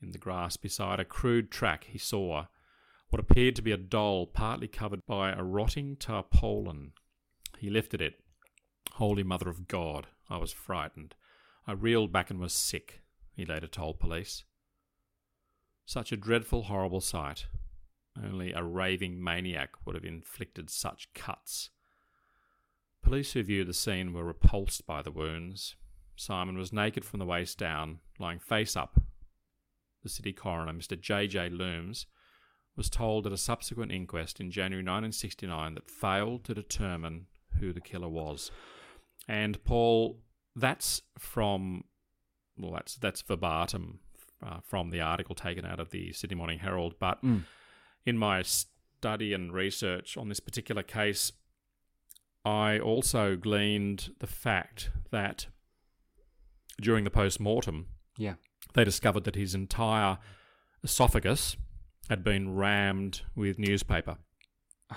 In 0.00 0.12
the 0.12 0.18
grass 0.18 0.56
beside 0.56 1.00
a 1.00 1.04
crude 1.04 1.50
track, 1.50 1.88
he 1.90 1.98
saw 1.98 2.46
what 3.14 3.20
appeared 3.20 3.54
to 3.54 3.62
be 3.62 3.70
a 3.70 3.76
doll 3.76 4.26
partly 4.26 4.66
covered 4.66 4.98
by 5.06 5.30
a 5.30 5.40
rotting 5.40 5.94
tarpaulin. 5.94 6.90
He 7.58 7.70
lifted 7.70 8.02
it. 8.02 8.14
Holy 8.94 9.22
Mother 9.22 9.48
of 9.48 9.68
God, 9.68 10.08
I 10.28 10.38
was 10.38 10.52
frightened. 10.52 11.14
I 11.64 11.74
reeled 11.74 12.10
back 12.10 12.28
and 12.28 12.40
was 12.40 12.52
sick, 12.52 13.02
he 13.32 13.44
later 13.44 13.68
told 13.68 14.00
police. 14.00 14.42
Such 15.86 16.10
a 16.10 16.16
dreadful, 16.16 16.64
horrible 16.64 17.00
sight. 17.00 17.46
Only 18.20 18.52
a 18.52 18.64
raving 18.64 19.22
maniac 19.22 19.70
would 19.86 19.94
have 19.94 20.04
inflicted 20.04 20.68
such 20.68 21.14
cuts. 21.14 21.70
Police 23.00 23.34
who 23.34 23.44
viewed 23.44 23.68
the 23.68 23.74
scene 23.74 24.12
were 24.12 24.24
repulsed 24.24 24.88
by 24.88 25.02
the 25.02 25.12
wounds. 25.12 25.76
Simon 26.16 26.58
was 26.58 26.72
naked 26.72 27.04
from 27.04 27.20
the 27.20 27.26
waist 27.26 27.58
down, 27.58 28.00
lying 28.18 28.40
face 28.40 28.74
up. 28.74 29.00
The 30.02 30.08
city 30.08 30.32
coroner, 30.32 30.72
Mr. 30.72 31.00
J. 31.00 31.28
J. 31.28 31.48
Looms, 31.48 32.06
was 32.76 32.90
told 32.90 33.26
at 33.26 33.32
a 33.32 33.36
subsequent 33.36 33.92
inquest 33.92 34.40
in 34.40 34.50
January 34.50 34.82
1969 34.82 35.74
that 35.74 35.90
failed 35.90 36.44
to 36.44 36.54
determine 36.54 37.26
who 37.60 37.72
the 37.72 37.80
killer 37.80 38.08
was. 38.08 38.50
And 39.28 39.62
Paul, 39.64 40.20
that's 40.56 41.02
from 41.18 41.84
well, 42.58 42.72
that's 42.72 42.96
that's 42.96 43.22
verbatim 43.22 43.98
uh, 44.44 44.58
from 44.62 44.90
the 44.90 45.00
article 45.00 45.34
taken 45.34 45.64
out 45.64 45.80
of 45.80 45.90
the 45.90 46.12
Sydney 46.12 46.36
Morning 46.36 46.58
Herald. 46.60 46.94
But 46.98 47.22
Mm. 47.22 47.44
in 48.06 48.18
my 48.18 48.42
study 48.42 49.32
and 49.32 49.52
research 49.52 50.16
on 50.16 50.28
this 50.28 50.40
particular 50.40 50.82
case, 50.82 51.32
I 52.44 52.78
also 52.78 53.36
gleaned 53.36 54.14
the 54.18 54.26
fact 54.26 54.90
that 55.10 55.46
during 56.80 57.04
the 57.04 57.10
post 57.10 57.40
mortem, 57.40 57.86
Yeah. 58.18 58.34
they 58.74 58.84
discovered 58.84 59.24
that 59.24 59.34
his 59.36 59.54
entire 59.54 60.18
esophagus 60.82 61.56
had 62.08 62.22
been 62.24 62.54
rammed 62.54 63.22
with 63.34 63.58
newspaper. 63.58 64.16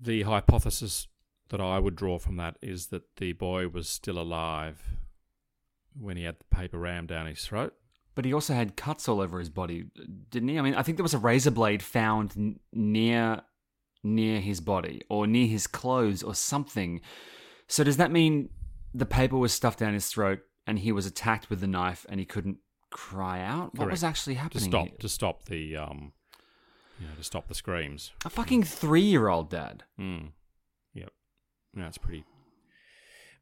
The 0.00 0.22
hypothesis 0.22 1.08
that 1.48 1.60
I 1.60 1.80
would 1.80 1.96
draw 1.96 2.18
from 2.20 2.36
that 2.36 2.56
is 2.62 2.86
that 2.88 3.16
the 3.16 3.32
boy 3.32 3.66
was 3.66 3.88
still 3.88 4.16
alive 4.16 4.80
when 5.98 6.16
he 6.16 6.22
had 6.22 6.36
the 6.38 6.56
paper 6.56 6.78
rammed 6.78 7.08
down 7.08 7.26
his 7.26 7.44
throat. 7.44 7.74
But 8.14 8.24
he 8.24 8.32
also 8.32 8.54
had 8.54 8.76
cuts 8.76 9.08
all 9.08 9.20
over 9.20 9.40
his 9.40 9.48
body, 9.48 9.86
didn't 10.30 10.50
he? 10.50 10.58
I 10.58 10.62
mean, 10.62 10.74
I 10.76 10.82
think 10.84 10.98
there 10.98 11.02
was 11.02 11.14
a 11.14 11.18
razor 11.18 11.50
blade 11.50 11.82
found 11.82 12.32
n- 12.36 12.60
near 12.72 13.42
near 14.04 14.40
his 14.40 14.60
body 14.60 15.02
or 15.10 15.26
near 15.26 15.48
his 15.48 15.66
clothes 15.66 16.22
or 16.22 16.32
something. 16.34 17.00
So 17.66 17.82
does 17.82 17.96
that 17.96 18.12
mean 18.12 18.50
the 18.94 19.04
paper 19.06 19.36
was 19.36 19.52
stuffed 19.52 19.80
down 19.80 19.94
his 19.94 20.06
throat 20.06 20.38
and 20.66 20.78
he 20.78 20.92
was 20.92 21.06
attacked 21.06 21.50
with 21.50 21.60
the 21.60 21.66
knife 21.66 22.06
and 22.08 22.20
he 22.20 22.24
couldn't 22.26 22.58
cry 22.90 23.40
out? 23.40 23.74
What 23.76 23.90
was 23.90 24.04
actually 24.04 24.34
To 24.34 24.40
happening? 24.42 24.70
stop 24.70 24.86
here? 24.86 24.96
to 25.00 25.08
stop 25.08 25.44
the 25.46 25.76
um 25.76 26.12
you 27.00 27.06
know, 27.06 27.14
to 27.16 27.22
stop 27.22 27.48
the 27.48 27.54
screams. 27.54 28.12
A 28.24 28.30
fucking 28.30 28.64
three-year-old 28.64 29.50
dad. 29.50 29.84
Mm. 29.98 30.32
Yep. 30.94 31.10
Yeah, 31.76 31.86
it's 31.86 31.98
pretty 31.98 32.24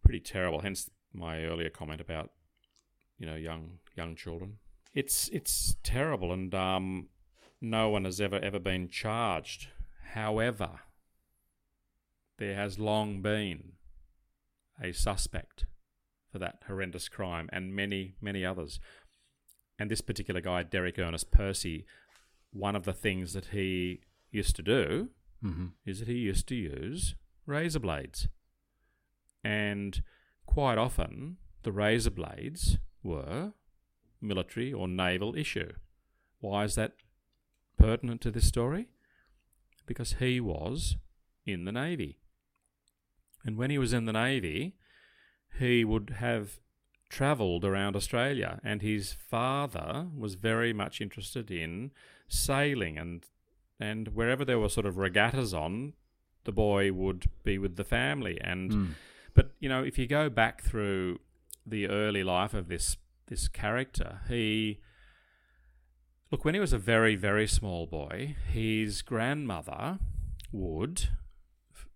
pretty 0.04 0.20
terrible. 0.20 0.60
Hence 0.60 0.90
my 1.12 1.44
earlier 1.44 1.70
comment 1.70 2.00
about 2.00 2.30
you 3.18 3.26
know 3.26 3.34
young 3.34 3.78
young 3.96 4.14
children. 4.14 4.58
It's 4.94 5.28
it's 5.32 5.76
terrible, 5.82 6.32
and 6.32 6.54
um, 6.54 7.08
no 7.60 7.88
one 7.88 8.04
has 8.04 8.20
ever 8.20 8.38
ever 8.38 8.58
been 8.58 8.88
charged. 8.88 9.68
However, 10.12 10.80
there 12.38 12.54
has 12.54 12.78
long 12.78 13.22
been 13.22 13.72
a 14.82 14.92
suspect 14.92 15.66
for 16.30 16.38
that 16.38 16.62
horrendous 16.66 17.08
crime, 17.08 17.48
and 17.52 17.74
many 17.74 18.16
many 18.20 18.44
others. 18.44 18.80
And 19.78 19.90
this 19.90 20.00
particular 20.00 20.40
guy, 20.40 20.62
Derek 20.62 20.98
Ernest 20.98 21.30
Percy, 21.30 21.84
one 22.56 22.76
of 22.76 22.84
the 22.84 22.92
things 22.92 23.32
that 23.32 23.46
he 23.46 24.00
used 24.30 24.56
to 24.56 24.62
do 24.62 25.10
Mm-hmm. 25.44 25.66
is 25.84 25.98
that 26.00 26.08
he 26.08 26.14
used 26.14 26.48
to 26.48 26.54
use 26.54 27.14
razor 27.44 27.78
blades. 27.78 28.26
And 29.44 30.02
quite 30.46 30.78
often, 30.78 31.36
the 31.62 31.72
razor 31.72 32.10
blades 32.10 32.78
were 33.02 33.52
military 34.20 34.72
or 34.72 34.88
naval 34.88 35.36
issue. 35.36 35.72
Why 36.40 36.64
is 36.64 36.74
that 36.76 36.94
pertinent 37.78 38.22
to 38.22 38.30
this 38.30 38.48
story? 38.48 38.88
Because 39.84 40.14
he 40.14 40.40
was 40.40 40.96
in 41.44 41.64
the 41.64 41.72
Navy. 41.72 42.18
And 43.44 43.56
when 43.56 43.70
he 43.70 43.78
was 43.78 43.92
in 43.92 44.06
the 44.06 44.12
Navy, 44.12 44.74
he 45.58 45.84
would 45.84 46.14
have 46.18 46.58
travelled 47.08 47.64
around 47.64 47.94
Australia, 47.94 48.58
and 48.64 48.82
his 48.82 49.12
father 49.12 50.08
was 50.16 50.34
very 50.34 50.72
much 50.72 51.00
interested 51.00 51.50
in 51.50 51.92
sailing 52.28 52.98
and 52.98 53.24
and 53.78 54.08
wherever 54.08 54.44
there 54.44 54.58
were 54.58 54.68
sort 54.70 54.86
of 54.86 54.96
regattas 54.96 55.52
on, 55.52 55.92
the 56.44 56.52
boy 56.52 56.92
would 56.92 57.26
be 57.44 57.58
with 57.58 57.76
the 57.76 57.84
family. 57.84 58.38
And 58.40 58.70
Mm. 58.72 58.94
but 59.34 59.52
you 59.60 59.68
know, 59.68 59.82
if 59.84 59.98
you 59.98 60.06
go 60.06 60.28
back 60.30 60.62
through 60.62 61.20
the 61.66 61.86
early 61.88 62.22
life 62.24 62.54
of 62.54 62.68
this 62.68 62.96
this 63.26 63.48
character, 63.48 64.20
he 64.28 64.80
look 66.30 66.44
when 66.44 66.54
he 66.54 66.60
was 66.60 66.72
a 66.72 66.78
very 66.78 67.16
very 67.16 67.46
small 67.46 67.86
boy, 67.86 68.36
his 68.50 69.02
grandmother 69.02 69.98
would. 70.52 71.08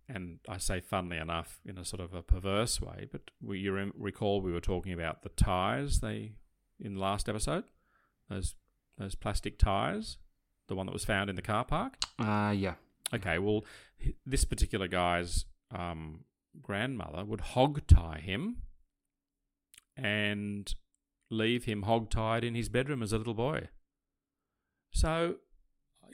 And 0.09 0.41
I 0.49 0.59
say, 0.59 0.81
funnily 0.81 1.19
enough, 1.19 1.61
in 1.65 1.79
a 1.79 1.85
sort 1.85 2.01
of 2.01 2.13
a 2.13 2.21
perverse 2.23 2.81
way, 2.81 3.07
but 3.13 3.31
we, 3.41 3.61
you 3.61 3.93
recall 3.97 4.41
we 4.41 4.51
were 4.53 4.61
talking 4.61 4.93
about 4.93 5.23
the 5.23 5.29
ties 5.29 6.01
they 6.01 6.33
in 6.81 6.95
the 6.95 7.01
last 7.01 7.29
episode, 7.29 7.63
those 8.29 8.57
those 9.01 9.15
plastic 9.15 9.59
tires, 9.59 10.19
the 10.69 10.75
one 10.75 10.87
that 10.87 10.93
was 10.93 11.05
found 11.05 11.31
in 11.31 11.37
the 11.37 11.43
car 11.43 11.65
park. 11.65 11.95
Uh, 12.19 12.55
yeah. 12.57 12.75
Okay, 13.13 13.39
well, 13.39 13.65
this 14.25 14.45
particular 14.45 14.87
guy's 14.87 15.47
um, 15.75 16.25
grandmother 16.63 17.25
would 17.25 17.41
hog 17.41 17.87
tie 17.87 18.21
him 18.23 18.59
and 19.97 20.75
leave 21.31 21.65
him 21.65 21.83
hog 21.83 22.11
tied 22.11 22.45
in 22.45 22.55
his 22.55 22.69
bedroom 22.69 23.03
as 23.03 23.13
a 23.13 23.19
little 23.19 23.35
boy. 23.35 23.69
So, 24.93 25.37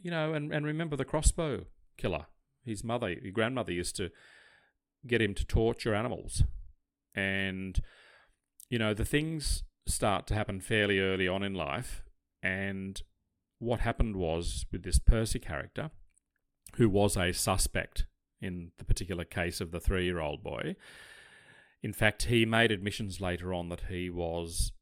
you 0.02 0.10
know, 0.10 0.32
and, 0.32 0.52
and 0.52 0.64
remember 0.64 0.96
the 0.96 1.04
crossbow 1.04 1.64
killer. 1.98 2.26
His 2.64 2.84
mother, 2.84 3.08
his 3.08 3.32
grandmother 3.32 3.72
used 3.72 3.96
to 3.96 4.10
get 5.06 5.22
him 5.22 5.34
to 5.34 5.44
torture 5.44 5.94
animals. 5.94 6.42
And, 7.14 7.80
you 8.68 8.78
know, 8.78 8.92
the 8.94 9.04
things 9.04 9.62
start 9.86 10.26
to 10.26 10.34
happen 10.34 10.60
fairly 10.60 10.98
early 10.98 11.28
on 11.28 11.42
in 11.42 11.54
life. 11.54 12.02
And 12.46 13.02
what 13.58 13.80
happened 13.80 14.14
was 14.14 14.66
with 14.70 14.84
this 14.84 15.00
Percy 15.00 15.40
character, 15.40 15.90
who 16.76 16.88
was 16.88 17.16
a 17.16 17.32
suspect 17.32 18.06
in 18.40 18.70
the 18.78 18.84
particular 18.84 19.24
case 19.24 19.60
of 19.60 19.72
the 19.72 19.80
three 19.80 20.04
year 20.04 20.20
old 20.20 20.44
boy. 20.44 20.76
In 21.82 21.92
fact, 21.92 22.24
he 22.24 22.46
made 22.46 22.70
admissions 22.70 23.20
later 23.20 23.52
on 23.52 23.68
that 23.70 23.84
he 23.88 24.10
was 24.10 24.72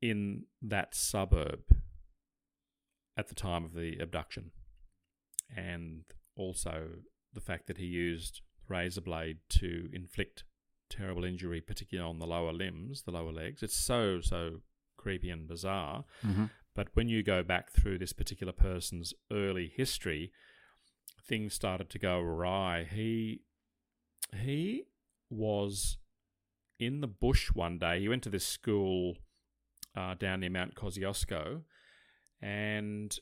in 0.00 0.44
that 0.62 0.94
suburb 0.94 1.60
at 3.18 3.28
the 3.28 3.34
time 3.34 3.64
of 3.64 3.74
the 3.74 3.98
abduction. 3.98 4.50
And 5.54 6.04
also 6.36 6.88
the 7.34 7.40
fact 7.40 7.66
that 7.66 7.78
he 7.78 7.84
used 7.84 8.40
razor 8.66 9.02
blade 9.02 9.38
to 9.50 9.90
inflict 9.92 10.44
terrible 10.88 11.24
injury, 11.24 11.60
particularly 11.60 12.08
on 12.08 12.18
the 12.18 12.26
lower 12.26 12.52
limbs, 12.52 13.02
the 13.02 13.10
lower 13.10 13.32
legs. 13.32 13.62
It's 13.62 13.76
so, 13.76 14.20
so 14.22 14.62
creepy 14.96 15.28
and 15.28 15.46
bizarre. 15.46 16.04
Mm-hmm. 16.26 16.44
But 16.74 16.88
when 16.94 17.08
you 17.08 17.22
go 17.22 17.42
back 17.42 17.70
through 17.70 17.98
this 17.98 18.12
particular 18.12 18.52
person's 18.52 19.14
early 19.30 19.72
history, 19.74 20.32
things 21.26 21.54
started 21.54 21.88
to 21.90 21.98
go 21.98 22.18
awry. 22.18 22.84
He 22.84 23.42
he 24.36 24.84
was 25.30 25.98
in 26.78 27.00
the 27.00 27.06
bush 27.06 27.50
one 27.52 27.78
day. 27.78 28.00
He 28.00 28.08
went 28.08 28.22
to 28.24 28.30
this 28.30 28.46
school 28.46 29.16
uh, 29.96 30.14
down 30.14 30.40
near 30.40 30.50
Mount 30.50 30.74
Kosciuszko, 30.74 31.62
and 32.42 33.16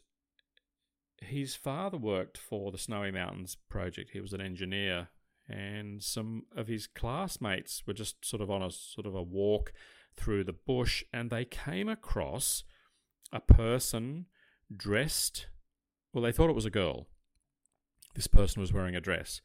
his 1.18 1.54
father 1.54 1.98
worked 1.98 2.38
for 2.38 2.72
the 2.72 2.78
Snowy 2.78 3.10
Mountains 3.10 3.56
project. 3.68 4.10
He 4.10 4.20
was 4.20 4.32
an 4.32 4.40
engineer, 4.40 5.08
and 5.48 6.02
some 6.02 6.44
of 6.56 6.68
his 6.68 6.86
classmates 6.86 7.86
were 7.86 7.92
just 7.92 8.24
sort 8.24 8.40
of 8.40 8.50
on 8.50 8.62
a 8.62 8.70
sort 8.70 9.06
of 9.06 9.14
a 9.14 9.22
walk 9.22 9.72
through 10.16 10.44
the 10.44 10.52
bush, 10.54 11.04
and 11.12 11.30
they 11.30 11.44
came 11.44 11.88
across 11.88 12.64
a 13.32 13.40
person 13.40 14.26
dressed. 14.74 15.46
Well, 16.12 16.22
they 16.22 16.32
thought 16.32 16.50
it 16.50 16.56
was 16.56 16.64
a 16.64 16.70
girl. 16.70 17.06
This 18.14 18.26
person 18.26 18.60
was 18.60 18.72
wearing 18.72 18.94
a 18.94 19.00
dress. 19.00 19.40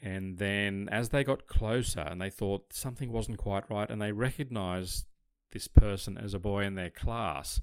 And 0.00 0.38
then, 0.38 0.88
as 0.92 1.08
they 1.08 1.24
got 1.24 1.48
closer 1.48 2.00
and 2.00 2.20
they 2.20 2.30
thought 2.30 2.72
something 2.72 3.10
wasn't 3.10 3.38
quite 3.38 3.68
right, 3.68 3.90
and 3.90 4.00
they 4.00 4.12
recognized 4.12 5.06
this 5.50 5.66
person 5.66 6.16
as 6.16 6.34
a 6.34 6.38
boy 6.38 6.64
in 6.64 6.76
their 6.76 6.90
class, 6.90 7.60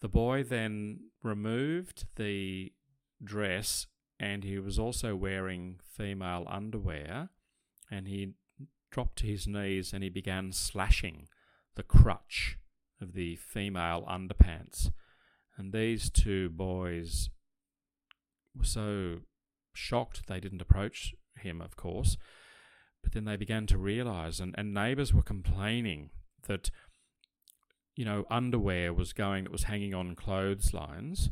the 0.00 0.08
boy 0.08 0.42
then 0.42 1.10
removed 1.22 2.06
the 2.16 2.72
dress 3.22 3.86
and 4.18 4.44
he 4.44 4.58
was 4.58 4.78
also 4.78 5.14
wearing 5.14 5.78
female 5.82 6.46
underwear 6.48 7.30
and 7.90 8.08
he 8.08 8.34
dropped 8.90 9.16
to 9.16 9.26
his 9.26 9.46
knees 9.46 9.92
and 9.92 10.02
he 10.02 10.08
began 10.08 10.52
slashing 10.52 11.28
the 11.74 11.82
crutch 11.82 12.58
of 13.00 13.12
the 13.14 13.36
female 13.36 14.04
underpants. 14.08 14.90
And 15.56 15.72
these 15.72 16.10
two 16.10 16.48
boys 16.48 17.30
were 18.56 18.64
so 18.64 19.18
shocked 19.74 20.26
they 20.26 20.40
didn't 20.40 20.62
approach 20.62 21.14
him, 21.36 21.60
of 21.60 21.76
course. 21.76 22.16
But 23.02 23.12
then 23.12 23.24
they 23.24 23.36
began 23.36 23.66
to 23.66 23.78
realize, 23.78 24.40
and, 24.40 24.54
and 24.58 24.74
neighbors 24.74 25.14
were 25.14 25.22
complaining 25.22 26.10
that, 26.46 26.70
you 27.94 28.04
know, 28.04 28.24
underwear 28.30 28.92
was 28.92 29.12
going 29.12 29.44
that 29.44 29.52
was 29.52 29.64
hanging 29.64 29.94
on 29.94 30.16
clotheslines. 30.16 31.30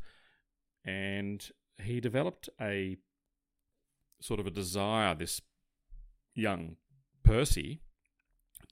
And 0.84 1.48
he 1.82 2.00
developed 2.00 2.48
a 2.60 2.96
sort 4.20 4.40
of 4.40 4.46
a 4.46 4.50
desire, 4.50 5.14
this 5.14 5.40
young 6.34 6.76
Percy, 7.24 7.80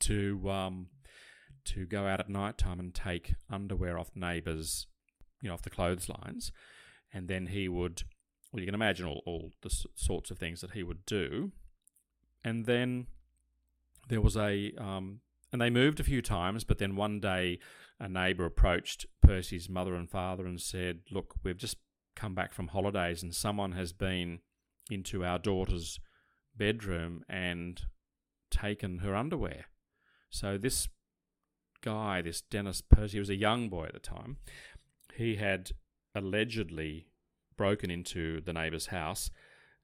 to 0.01 0.49
um, 0.49 0.89
to 1.65 1.87
go 1.87 2.07
out 2.07 2.21
at 2.21 2.29
night 2.29 2.59
time 2.59 2.81
and 2.81 2.95
take 2.95 3.35
underwear 3.51 3.99
off 3.99 4.11
neighbours, 4.15 4.87
you 5.41 5.49
know, 5.49 5.55
off 5.55 5.63
the 5.63 5.71
clotheslines, 5.71 6.53
and 7.13 7.29
then 7.29 7.47
he 7.47 7.69
would, 7.69 8.03
well, 8.53 8.61
you 8.61 8.67
can 8.67 8.75
imagine 8.75 9.07
all, 9.07 9.23
all 9.27 9.53
the 9.63 9.71
s- 9.71 9.87
sorts 9.95 10.31
of 10.31 10.39
things 10.39 10.61
that 10.61 10.73
he 10.73 10.83
would 10.83 11.05
do, 11.07 11.53
and 12.45 12.67
then 12.67 13.07
there 14.09 14.21
was 14.21 14.37
a, 14.37 14.73
um, 14.79 15.21
and 15.53 15.61
they 15.61 15.71
moved 15.71 16.01
a 16.01 16.05
few 16.05 16.21
times, 16.21 16.65
but 16.65 16.79
then 16.79 16.97
one 16.97 17.21
day 17.21 17.59
a 18.01 18.09
neighbour 18.09 18.45
approached 18.45 19.07
Percy's 19.23 19.69
mother 19.69 19.95
and 19.95 20.11
father 20.11 20.47
and 20.47 20.61
said, 20.61 21.03
"Look, 21.11 21.37
we've 21.43 21.57
just 21.57 21.77
come 22.17 22.35
back 22.35 22.53
from 22.53 22.69
holidays, 22.69 23.23
and 23.23 23.35
someone 23.35 23.73
has 23.73 23.93
been 23.93 24.41
into 24.91 25.25
our 25.25 25.39
daughter's 25.39 26.01
bedroom 26.57 27.25
and 27.29 27.83
taken 28.51 28.99
her 28.99 29.15
underwear." 29.15 29.67
So 30.29 30.59
this 30.59 30.89
guy, 31.85 32.23
this 32.23 32.41
Dennis 32.41 32.81
Percy, 32.81 33.13
he 33.13 33.19
was 33.21 33.31
a 33.31 33.37
young 33.37 33.69
boy 33.69 33.85
at 33.85 33.93
the 33.93 34.01
time. 34.01 34.39
He 35.15 35.37
had 35.37 35.73
allegedly 36.15 37.07
broken 37.57 37.91
into 37.91 38.41
the 38.41 38.53
neighbour's 38.53 38.87
house, 38.87 39.31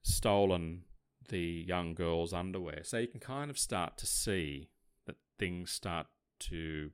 stolen 0.01 0.83
the 1.29 1.63
young 1.67 1.93
girl's 1.93 2.33
underwear. 2.33 2.81
So 2.83 2.97
you 2.97 3.07
can 3.07 3.19
kind 3.19 3.51
of 3.51 3.59
start 3.59 3.97
to 3.99 4.07
see 4.07 4.69
that 5.05 5.15
things 5.37 5.71
start 5.71 6.07
to 6.39 6.91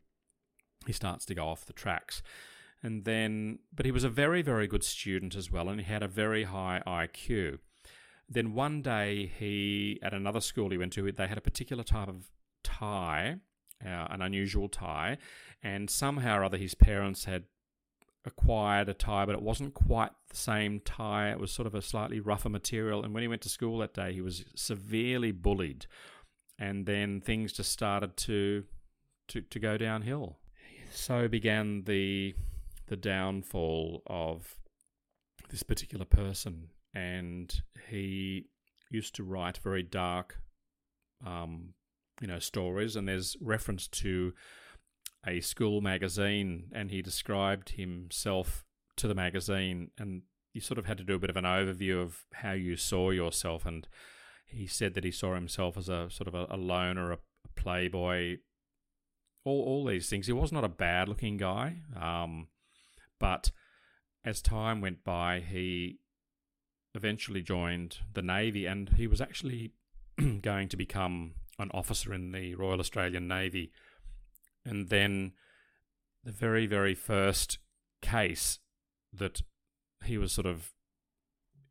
he 0.85 0.93
starts 0.93 1.25
to 1.25 1.35
go 1.35 1.47
off 1.47 1.65
the 1.65 1.73
tracks. 1.73 2.21
And 2.83 3.05
then 3.05 3.59
but 3.73 3.85
he 3.85 3.91
was 3.91 4.03
a 4.03 4.09
very 4.09 4.41
very 4.41 4.67
good 4.67 4.83
student 4.83 5.35
as 5.35 5.49
well 5.49 5.69
and 5.69 5.79
he 5.79 5.91
had 5.91 6.03
a 6.03 6.07
very 6.07 6.43
high 6.43 6.83
IQ. 6.85 7.59
Then 8.29 8.53
one 8.53 8.81
day 8.81 9.31
he 9.39 9.99
at 10.03 10.13
another 10.13 10.41
school 10.41 10.69
he 10.69 10.77
went 10.77 10.93
to 10.93 11.11
they 11.11 11.27
had 11.27 11.37
a 11.37 11.41
particular 11.49 11.83
type 11.83 12.09
of 12.09 12.29
tie 12.63 13.37
uh, 13.85 14.07
an 14.09 14.21
unusual 14.21 14.69
tie, 14.69 15.17
and 15.61 15.89
somehow 15.89 16.39
or 16.39 16.43
other 16.43 16.57
his 16.57 16.75
parents 16.75 17.25
had 17.25 17.43
acquired 18.25 18.89
a 18.89 18.93
tie, 18.93 19.25
but 19.25 19.35
it 19.35 19.41
wasn't 19.41 19.73
quite 19.73 20.11
the 20.29 20.35
same 20.35 20.79
tie. 20.81 21.31
It 21.31 21.39
was 21.39 21.51
sort 21.51 21.65
of 21.65 21.73
a 21.73 21.81
slightly 21.81 22.19
rougher 22.19 22.49
material. 22.49 23.03
And 23.03 23.13
when 23.13 23.23
he 23.23 23.27
went 23.27 23.41
to 23.43 23.49
school 23.49 23.79
that 23.79 23.93
day, 23.93 24.13
he 24.13 24.21
was 24.21 24.45
severely 24.55 25.31
bullied, 25.31 25.87
and 26.59 26.85
then 26.85 27.21
things 27.21 27.53
just 27.53 27.71
started 27.71 28.17
to 28.17 28.65
to, 29.29 29.41
to 29.41 29.59
go 29.59 29.77
downhill. 29.77 30.37
So 30.91 31.27
began 31.27 31.83
the 31.83 32.35
the 32.87 32.97
downfall 32.97 34.03
of 34.07 34.55
this 35.49 35.63
particular 35.63 36.05
person, 36.05 36.69
and 36.93 37.61
he 37.89 38.47
used 38.89 39.15
to 39.15 39.23
write 39.23 39.57
very 39.57 39.83
dark 39.83 40.39
um, 41.25 41.73
you 42.21 42.27
know 42.27 42.39
stories 42.39 42.95
and 42.95 43.07
there's 43.07 43.35
reference 43.41 43.87
to 43.87 44.33
a 45.25 45.39
school 45.39 45.81
magazine 45.81 46.71
and 46.73 46.91
he 46.91 47.01
described 47.01 47.69
himself 47.69 48.65
to 48.95 49.07
the 49.07 49.15
magazine 49.15 49.91
and 49.97 50.23
you 50.53 50.61
sort 50.61 50.77
of 50.77 50.85
had 50.85 50.97
to 50.97 51.03
do 51.03 51.15
a 51.15 51.19
bit 51.19 51.29
of 51.29 51.37
an 51.37 51.43
overview 51.43 52.01
of 52.01 52.25
how 52.33 52.53
you 52.53 52.75
saw 52.75 53.11
yourself 53.11 53.65
and 53.65 53.87
he 54.45 54.65
said 54.65 54.93
that 54.93 55.03
he 55.03 55.11
saw 55.11 55.35
himself 55.35 55.77
as 55.77 55.89
a 55.89 56.09
sort 56.09 56.27
of 56.27 56.33
a, 56.33 56.47
a 56.49 56.57
loner 56.57 57.11
a, 57.11 57.19
playboy 57.55 58.37
all, 59.43 59.63
all 59.63 59.85
these 59.85 60.09
things. 60.09 60.27
He 60.27 60.33
was 60.33 60.51
not 60.51 60.63
a 60.63 60.69
bad 60.69 61.09
looking 61.09 61.37
guy 61.37 61.77
um, 61.99 62.47
but 63.19 63.51
as 64.23 64.41
time 64.41 64.81
went 64.81 65.03
by 65.03 65.39
he 65.39 65.99
eventually 66.95 67.41
joined 67.41 67.97
the 68.13 68.21
navy 68.21 68.65
and 68.65 68.89
he 68.97 69.07
was 69.07 69.21
actually 69.21 69.73
going 70.41 70.69
to 70.69 70.77
become 70.77 71.33
an 71.59 71.71
officer 71.73 72.13
in 72.13 72.31
the 72.31 72.55
Royal 72.55 72.79
Australian 72.79 73.27
Navy. 73.27 73.71
And 74.65 74.89
then 74.89 75.33
the 76.23 76.31
very, 76.31 76.65
very 76.67 76.93
first 76.93 77.57
case 78.01 78.59
that 79.13 79.41
he 80.03 80.17
was 80.17 80.31
sort 80.31 80.47
of 80.47 80.73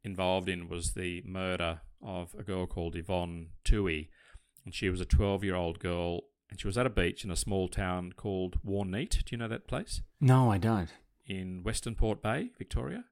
involved 0.03 0.49
in 0.49 0.69
was 0.69 0.93
the 0.93 1.23
murder 1.27 1.81
of 2.03 2.35
a 2.39 2.43
girl 2.43 2.67
called 2.67 2.97
Yvonne 2.97 3.49
Tuohy. 3.65 4.09
And 4.65 4.75
she 4.75 4.89
was 4.89 5.01
a 5.01 5.05
12 5.05 5.45
year 5.45 5.55
old 5.55 5.79
girl, 5.79 6.23
and 6.51 6.61
she 6.61 6.67
was 6.67 6.79
at 6.79 6.87
a 6.87 6.91
beach 6.91 7.25
in 7.25 7.31
a 7.31 7.37
small 7.37 7.69
town 7.69 8.13
called 8.17 8.59
Warneet. 8.65 9.25
Do 9.25 9.31
you 9.31 9.37
know 9.37 9.49
that 9.49 9.69
place? 9.69 10.03
No, 10.21 10.51
I 10.51 10.59
don't. 10.59 10.93
In 11.25 11.63
Western 11.63 11.95
Port 11.95 12.23
Bay, 12.23 12.51
Victoria. 12.57 13.05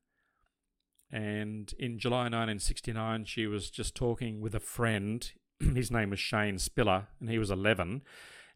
And 1.11 1.73
in 1.79 1.99
July 1.99 2.25
1969, 2.25 3.25
she 3.27 3.47
was 3.47 3.71
just 3.71 3.95
talking 3.95 4.41
with 4.41 4.55
a 4.55 4.61
friend 4.61 5.31
his 5.74 5.90
name 5.90 6.11
was 6.11 6.20
Shane 6.20 6.59
Spiller, 6.59 7.09
and 7.20 7.29
he 7.31 7.38
was 7.38 7.50
11. 7.50 8.03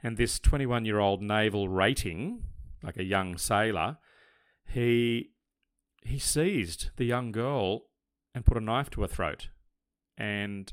And 0.02 0.16
this 0.16 0.38
21 0.38 0.84
year 0.84 0.98
old 0.98 1.22
naval 1.22 1.68
rating, 1.68 2.44
like 2.82 2.96
a 2.96 3.04
young 3.04 3.36
sailor, 3.36 3.98
he 4.66 5.30
he 6.02 6.18
seized 6.18 6.90
the 6.96 7.04
young 7.04 7.32
girl 7.32 7.86
and 8.34 8.46
put 8.46 8.56
a 8.56 8.60
knife 8.60 8.90
to 8.90 9.02
her 9.02 9.08
throat. 9.08 9.48
And 10.16 10.72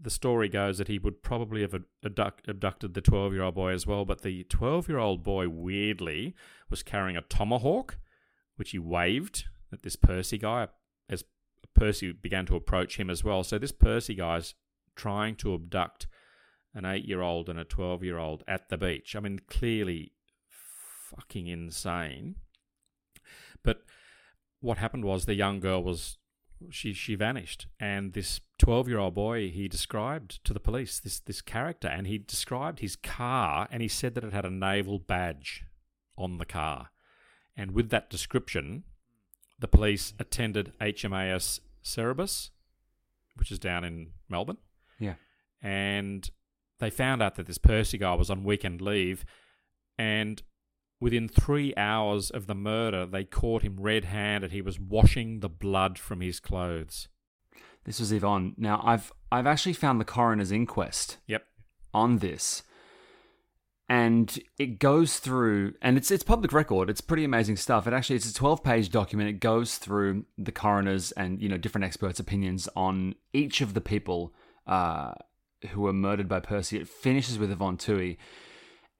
the 0.00 0.10
story 0.10 0.48
goes 0.48 0.78
that 0.78 0.88
he 0.88 0.98
would 0.98 1.22
probably 1.22 1.62
have 1.62 1.74
abduct, 2.04 2.48
abducted 2.48 2.94
the 2.94 3.00
12 3.00 3.32
year 3.32 3.42
old 3.42 3.54
boy 3.54 3.72
as 3.72 3.86
well, 3.86 4.04
but 4.04 4.22
the 4.22 4.44
12 4.44 4.88
year 4.88 4.98
old 4.98 5.22
boy 5.22 5.48
weirdly 5.48 6.34
was 6.70 6.82
carrying 6.82 7.16
a 7.16 7.22
tomahawk, 7.22 7.98
which 8.56 8.70
he 8.70 8.78
waved 8.78 9.44
at 9.72 9.82
this 9.82 9.96
Percy 9.96 10.38
guy 10.38 10.68
as 11.08 11.24
Percy 11.74 12.12
began 12.12 12.46
to 12.46 12.56
approach 12.56 12.98
him 12.98 13.10
as 13.10 13.22
well. 13.22 13.42
So 13.44 13.58
this 13.58 13.72
Percy 13.72 14.14
guy's 14.14 14.54
trying 14.96 15.36
to 15.36 15.54
abduct 15.54 16.06
an 16.74 16.84
eight 16.84 17.04
year 17.04 17.22
old 17.22 17.48
and 17.48 17.58
a 17.58 17.64
12 17.64 18.02
year 18.02 18.18
old 18.18 18.42
at 18.48 18.68
the 18.68 18.76
beach. 18.76 19.14
I 19.14 19.20
mean, 19.20 19.40
clearly 19.46 20.12
fucking 21.10 21.46
insane. 21.46 22.36
But 23.62 23.82
what 24.60 24.78
happened 24.78 25.04
was 25.04 25.24
the 25.24 25.34
young 25.34 25.60
girl 25.60 25.82
was 25.82 26.18
she 26.70 26.92
she 26.92 27.14
vanished, 27.14 27.66
and 27.78 28.12
this 28.12 28.40
twelve 28.58 28.88
year 28.88 28.98
old 28.98 29.14
boy 29.14 29.50
he 29.50 29.68
described 29.68 30.42
to 30.44 30.54
the 30.54 30.60
police 30.60 30.98
this 30.98 31.20
this 31.20 31.42
character, 31.42 31.88
and 31.88 32.06
he 32.06 32.18
described 32.18 32.80
his 32.80 32.96
car, 32.96 33.68
and 33.70 33.82
he 33.82 33.88
said 33.88 34.14
that 34.14 34.24
it 34.24 34.32
had 34.32 34.46
a 34.46 34.50
naval 34.50 34.98
badge 34.98 35.64
on 36.16 36.38
the 36.38 36.46
car, 36.46 36.90
and 37.56 37.72
with 37.72 37.90
that 37.90 38.08
description, 38.08 38.84
the 39.58 39.68
police 39.68 40.14
attended 40.18 40.72
HMAS 40.80 41.60
Cerberus, 41.82 42.50
which 43.36 43.52
is 43.52 43.58
down 43.58 43.84
in 43.84 44.12
Melbourne. 44.28 44.58
Yeah. 44.98 45.14
And 45.62 46.28
they 46.78 46.90
found 46.90 47.22
out 47.22 47.36
that 47.36 47.46
this 47.46 47.58
Percy 47.58 47.98
guy 47.98 48.14
was 48.14 48.30
on 48.30 48.44
weekend 48.44 48.80
leave, 48.80 49.24
and 49.98 50.42
within 51.00 51.28
three 51.28 51.74
hours 51.76 52.30
of 52.30 52.46
the 52.46 52.54
murder, 52.54 53.06
they 53.06 53.24
caught 53.24 53.62
him 53.62 53.76
red 53.78 54.04
handed. 54.04 54.52
He 54.52 54.62
was 54.62 54.78
washing 54.78 55.40
the 55.40 55.48
blood 55.48 55.98
from 55.98 56.20
his 56.20 56.40
clothes. 56.40 57.08
This 57.84 58.00
was 58.00 58.12
Yvonne. 58.12 58.54
Now, 58.56 58.82
I've 58.84 59.12
I've 59.30 59.46
actually 59.46 59.72
found 59.74 60.00
the 60.00 60.04
coroner's 60.04 60.52
inquest 60.52 61.18
Yep. 61.26 61.44
on 61.94 62.18
this, 62.18 62.62
and 63.88 64.38
it 64.58 64.78
goes 64.80 65.18
through, 65.18 65.74
and 65.80 65.96
it's 65.96 66.10
it's 66.10 66.24
public 66.24 66.52
record. 66.52 66.90
It's 66.90 67.00
pretty 67.00 67.24
amazing 67.24 67.56
stuff. 67.56 67.86
It 67.86 67.92
actually 67.92 68.16
it's 68.16 68.30
a 68.30 68.34
twelve 68.34 68.64
page 68.64 68.90
document. 68.90 69.30
It 69.30 69.40
goes 69.40 69.78
through 69.78 70.24
the 70.36 70.52
coroner's 70.52 71.12
and 71.12 71.40
you 71.40 71.48
know 71.48 71.58
different 71.58 71.84
experts' 71.84 72.18
opinions 72.20 72.68
on 72.74 73.14
each 73.32 73.60
of 73.60 73.74
the 73.74 73.80
people 73.80 74.34
uh, 74.66 75.12
who 75.70 75.82
were 75.82 75.92
murdered 75.92 76.28
by 76.28 76.40
Percy. 76.40 76.78
It 76.78 76.88
finishes 76.88 77.38
with 77.38 77.50
Yvonne 77.50 77.76
Tuohy, 77.76 78.16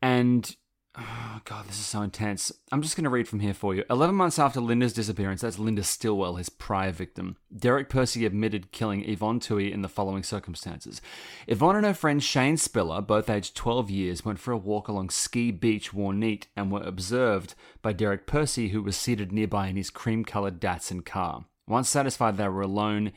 and 0.01 0.55
Oh, 0.99 1.43
God, 1.45 1.69
this 1.69 1.79
is 1.79 1.85
so 1.85 2.01
intense. 2.01 2.51
I'm 2.73 2.81
just 2.81 2.97
going 2.97 3.05
to 3.05 3.11
read 3.11 3.29
from 3.29 3.41
here 3.41 3.53
for 3.53 3.75
you. 3.75 3.85
11 3.91 4.15
months 4.15 4.39
after 4.39 4.63
Linda's 4.63 4.95
disappearance, 4.95 5.43
that's 5.43 5.59
Linda 5.59 5.83
Stillwell, 5.83 6.37
his 6.37 6.49
prior 6.49 6.91
victim, 6.91 7.37
Derek 7.55 7.91
Percy 7.91 8.25
admitted 8.25 8.73
killing 8.73 9.07
Yvonne 9.07 9.39
Tuohy 9.39 9.71
in 9.71 9.83
the 9.83 9.91
following 9.91 10.23
circumstances. 10.23 11.03
Yvonne 11.47 11.77
and 11.77 11.85
her 11.85 11.93
friend 11.93 12.23
Shane 12.23 12.57
Spiller, 12.57 13.03
both 13.03 13.29
aged 13.29 13.55
12 13.55 13.91
years, 13.91 14.25
went 14.25 14.39
for 14.39 14.53
a 14.53 14.57
walk 14.57 14.89
along 14.89 15.11
Ski 15.11 15.51
Beach, 15.51 15.93
Warneet, 15.93 16.45
and 16.57 16.73
were 16.73 16.83
observed 16.83 17.55
by 17.83 17.93
Derek 17.93 18.27
Percy, 18.27 18.69
who 18.69 18.83
was 18.83 18.97
seated 18.97 19.33
nearby 19.33 19.69
in 19.69 19.77
his 19.77 19.91
cream 19.91 20.25
coloured 20.25 20.61
Datsun 20.61 21.05
car. 21.05 21.45
Once 21.69 21.91
satisfied 21.91 22.39
they 22.39 22.49
were 22.49 22.63
alone, 22.63 23.13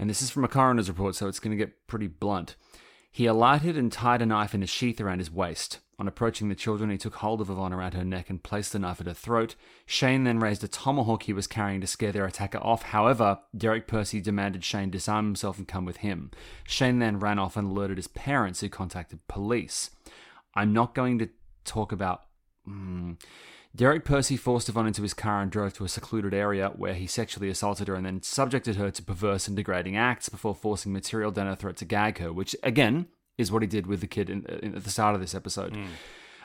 and 0.00 0.08
this 0.08 0.22
is 0.22 0.30
from 0.30 0.44
a 0.44 0.48
coroner's 0.48 0.88
report, 0.88 1.14
so 1.14 1.28
it's 1.28 1.38
going 1.38 1.56
to 1.56 1.62
get 1.62 1.86
pretty 1.86 2.06
blunt. 2.06 2.56
He 3.12 3.26
alighted 3.26 3.76
and 3.76 3.92
tied 3.92 4.22
a 4.22 4.26
knife 4.26 4.54
in 4.54 4.62
a 4.62 4.66
sheath 4.66 4.98
around 4.98 5.18
his 5.18 5.30
waist. 5.30 5.80
On 5.98 6.08
approaching 6.08 6.48
the 6.48 6.54
children, 6.54 6.88
he 6.88 6.96
took 6.96 7.16
hold 7.16 7.42
of 7.42 7.50
Yvonne 7.50 7.74
around 7.74 7.92
her 7.92 8.04
neck 8.04 8.30
and 8.30 8.42
placed 8.42 8.72
the 8.72 8.78
knife 8.78 9.02
at 9.02 9.06
her 9.06 9.12
throat. 9.12 9.56
Shane 9.84 10.24
then 10.24 10.40
raised 10.40 10.64
a 10.64 10.68
tomahawk 10.68 11.24
he 11.24 11.34
was 11.34 11.46
carrying 11.46 11.82
to 11.82 11.86
scare 11.86 12.12
their 12.12 12.24
attacker 12.24 12.56
off. 12.56 12.84
However, 12.84 13.40
Derek 13.54 13.86
Percy 13.86 14.22
demanded 14.22 14.64
Shane 14.64 14.88
disarm 14.88 15.26
himself 15.26 15.58
and 15.58 15.68
come 15.68 15.84
with 15.84 15.98
him. 15.98 16.30
Shane 16.66 16.98
then 16.98 17.20
ran 17.20 17.38
off 17.38 17.58
and 17.58 17.70
alerted 17.70 17.98
his 17.98 18.08
parents, 18.08 18.60
who 18.60 18.70
contacted 18.70 19.28
police. 19.28 19.90
I'm 20.54 20.72
not 20.72 20.94
going 20.94 21.18
to 21.18 21.28
talk 21.66 21.92
about. 21.92 22.22
Hmm. 22.64 23.12
Derek 23.74 24.04
Percy 24.04 24.36
forced 24.36 24.68
Yvonne 24.68 24.88
into 24.88 25.02
his 25.02 25.14
car 25.14 25.40
and 25.40 25.50
drove 25.50 25.74
to 25.74 25.84
a 25.84 25.88
secluded 25.88 26.34
area 26.34 26.72
where 26.74 26.94
he 26.94 27.06
sexually 27.06 27.48
assaulted 27.48 27.86
her 27.88 27.94
and 27.94 28.04
then 28.04 28.22
subjected 28.22 28.76
her 28.76 28.90
to 28.90 29.02
perverse 29.02 29.46
and 29.46 29.56
degrading 29.56 29.96
acts 29.96 30.28
before 30.28 30.54
forcing 30.54 30.92
material 30.92 31.30
down 31.30 31.46
her 31.46 31.54
throat 31.54 31.76
to 31.76 31.84
gag 31.84 32.18
her, 32.18 32.32
which, 32.32 32.56
again, 32.62 33.06
is 33.38 33.52
what 33.52 33.62
he 33.62 33.68
did 33.68 33.86
with 33.86 34.00
the 34.00 34.06
kid 34.06 34.28
in, 34.28 34.44
in, 34.62 34.74
at 34.74 34.84
the 34.84 34.90
start 34.90 35.14
of 35.14 35.20
this 35.20 35.34
episode. 35.34 35.72
Mm. 35.72 35.86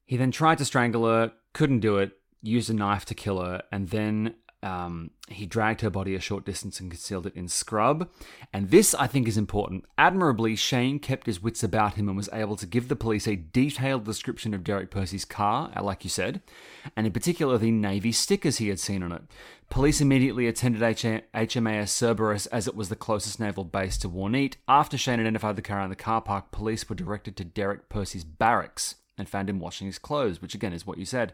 He 0.05 0.17
then 0.17 0.31
tried 0.31 0.59
to 0.59 0.65
strangle 0.65 1.05
her, 1.05 1.33
couldn't 1.53 1.79
do 1.79 1.97
it, 1.97 2.11
used 2.41 2.69
a 2.69 2.73
knife 2.73 3.05
to 3.05 3.15
kill 3.15 3.41
her, 3.41 3.63
and 3.71 3.89
then 3.89 4.35
um, 4.65 5.11
he 5.29 5.45
dragged 5.45 5.81
her 5.81 5.91
body 5.91 6.15
a 6.15 6.19
short 6.19 6.43
distance 6.43 6.79
and 6.79 6.89
concealed 6.89 7.27
it 7.27 7.35
in 7.35 7.47
scrub. 7.47 8.09
And 8.51 8.71
this, 8.71 8.95
I 8.95 9.05
think, 9.05 9.27
is 9.27 9.37
important. 9.37 9.85
Admirably, 9.95 10.55
Shane 10.55 10.97
kept 10.97 11.27
his 11.27 11.41
wits 11.41 11.63
about 11.63 11.93
him 11.93 12.07
and 12.07 12.17
was 12.17 12.29
able 12.33 12.55
to 12.55 12.65
give 12.65 12.87
the 12.87 12.95
police 12.95 13.27
a 13.27 13.35
detailed 13.35 14.05
description 14.05 14.55
of 14.55 14.63
Derek 14.63 14.89
Percy's 14.89 15.23
car, 15.23 15.71
uh, 15.75 15.83
like 15.83 16.03
you 16.03 16.09
said, 16.09 16.41
and 16.97 17.05
in 17.05 17.13
particular 17.13 17.59
the 17.59 17.69
navy 17.69 18.11
stickers 18.11 18.57
he 18.57 18.69
had 18.69 18.79
seen 18.79 19.03
on 19.03 19.11
it. 19.11 19.21
Police 19.69 20.01
immediately 20.01 20.47
attended 20.47 20.81
H- 20.81 21.23
HMAS 21.35 21.89
Cerberus 21.89 22.47
as 22.47 22.67
it 22.67 22.75
was 22.75 22.89
the 22.89 22.95
closest 22.95 23.39
naval 23.39 23.65
base 23.65 23.99
to 23.99 24.09
Warneet. 24.09 24.55
After 24.67 24.97
Shane 24.97 25.19
identified 25.19 25.57
the 25.57 25.61
car 25.61 25.81
in 25.81 25.89
the 25.89 25.95
car 25.95 26.21
park, 26.21 26.49
police 26.51 26.89
were 26.89 26.95
directed 26.95 27.37
to 27.37 27.45
Derek 27.45 27.87
Percy's 27.87 28.23
barracks 28.23 28.95
and 29.15 29.29
found 29.29 29.47
him 29.47 29.59
washing 29.59 29.85
his 29.85 29.99
clothes, 29.99 30.41
which 30.41 30.55
again 30.55 30.73
is 30.73 30.87
what 30.87 30.97
you 30.97 31.05
said. 31.05 31.33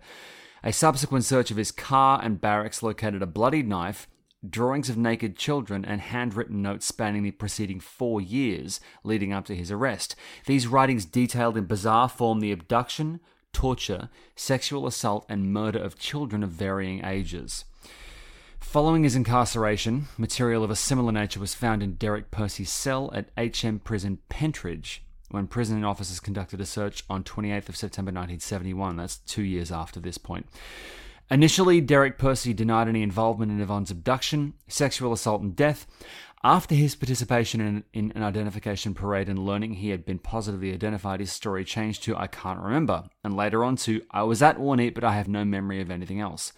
A 0.63 0.71
subsequent 0.71 1.25
search 1.25 1.49
of 1.49 1.57
his 1.57 1.71
car 1.71 2.19
and 2.21 2.39
barracks 2.39 2.83
located 2.83 3.23
a 3.23 3.27
bloodied 3.27 3.67
knife, 3.67 4.07
drawings 4.47 4.89
of 4.89 4.97
naked 4.97 5.35
children, 5.35 5.83
and 5.83 6.01
handwritten 6.01 6.61
notes 6.61 6.85
spanning 6.85 7.23
the 7.23 7.31
preceding 7.31 7.79
four 7.79 8.21
years 8.21 8.79
leading 9.03 9.33
up 9.33 9.45
to 9.45 9.55
his 9.55 9.71
arrest. 9.71 10.15
These 10.45 10.67
writings 10.67 11.05
detailed 11.05 11.57
in 11.57 11.65
bizarre 11.65 12.09
form 12.09 12.41
the 12.41 12.51
abduction, 12.51 13.21
torture, 13.53 14.09
sexual 14.35 14.85
assault, 14.85 15.25
and 15.27 15.51
murder 15.51 15.79
of 15.79 15.97
children 15.97 16.43
of 16.43 16.51
varying 16.51 17.03
ages. 17.03 17.65
Following 18.59 19.03
his 19.03 19.15
incarceration, 19.15 20.09
material 20.17 20.63
of 20.63 20.69
a 20.69 20.75
similar 20.75 21.11
nature 21.11 21.39
was 21.39 21.55
found 21.55 21.81
in 21.81 21.95
Derek 21.95 22.29
Percy's 22.29 22.69
cell 22.69 23.11
at 23.13 23.31
HM 23.35 23.79
Prison 23.79 24.19
Pentridge 24.29 25.03
when 25.31 25.47
prison 25.47 25.83
officers 25.83 26.19
conducted 26.19 26.61
a 26.61 26.65
search 26.65 27.03
on 27.09 27.23
28th 27.23 27.69
of 27.69 27.75
September 27.75 28.09
1971. 28.09 28.97
That's 28.97 29.17
two 29.17 29.43
years 29.43 29.71
after 29.71 29.99
this 29.99 30.17
point. 30.17 30.47
Initially, 31.29 31.79
Derek 31.79 32.17
Percy 32.17 32.53
denied 32.53 32.89
any 32.89 33.01
involvement 33.01 33.51
in 33.51 33.61
Yvonne's 33.61 33.89
abduction, 33.89 34.53
sexual 34.67 35.13
assault, 35.13 35.41
and 35.41 35.55
death. 35.55 35.87
After 36.43 36.75
his 36.75 36.95
participation 36.95 37.61
in, 37.61 37.83
in, 37.93 38.11
an 38.15 38.23
identification 38.23 38.93
parade 38.93 39.29
and 39.29 39.45
learning 39.45 39.75
he 39.75 39.89
had 39.89 40.05
been 40.05 40.19
positively 40.19 40.73
identified, 40.73 41.19
his 41.19 41.31
story 41.31 41.63
changed 41.63 42.03
to 42.03 42.17
I 42.17 42.27
can't 42.27 42.59
remember, 42.59 43.05
and 43.23 43.37
later 43.37 43.63
on 43.63 43.77
to 43.77 44.01
I 44.11 44.23
was 44.23 44.41
at 44.41 44.57
Warneet, 44.57 44.95
but 44.95 45.03
I 45.03 45.13
have 45.13 45.27
no 45.27 45.45
memory 45.45 45.79
of 45.79 45.91
anything 45.91 46.19
else. 46.19 46.51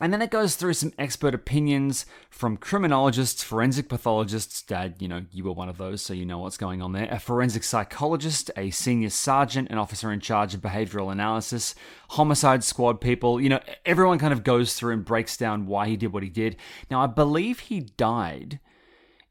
And 0.00 0.12
then 0.12 0.22
it 0.22 0.30
goes 0.30 0.56
through 0.56 0.72
some 0.72 0.92
expert 0.98 1.34
opinions 1.34 2.06
from 2.30 2.56
criminologists, 2.56 3.44
forensic 3.44 3.88
pathologists. 3.88 4.62
Dad, 4.62 4.96
you 4.98 5.06
know, 5.06 5.26
you 5.30 5.44
were 5.44 5.52
one 5.52 5.68
of 5.68 5.76
those, 5.76 6.02
so 6.02 6.14
you 6.14 6.24
know 6.24 6.38
what's 6.38 6.56
going 6.56 6.80
on 6.80 6.92
there. 6.92 7.08
A 7.10 7.20
forensic 7.20 7.62
psychologist, 7.62 8.50
a 8.56 8.70
senior 8.70 9.10
sergeant, 9.10 9.70
an 9.70 9.78
officer 9.78 10.10
in 10.10 10.20
charge 10.20 10.54
of 10.54 10.60
behavioral 10.60 11.12
analysis, 11.12 11.74
homicide 12.10 12.64
squad 12.64 13.00
people. 13.00 13.40
You 13.40 13.50
know, 13.50 13.60
everyone 13.84 14.18
kind 14.18 14.32
of 14.32 14.44
goes 14.44 14.74
through 14.74 14.94
and 14.94 15.04
breaks 15.04 15.36
down 15.36 15.66
why 15.66 15.86
he 15.88 15.96
did 15.96 16.12
what 16.12 16.22
he 16.22 16.30
did. 16.30 16.56
Now, 16.90 17.02
I 17.02 17.06
believe 17.06 17.60
he 17.60 17.80
died 17.80 18.60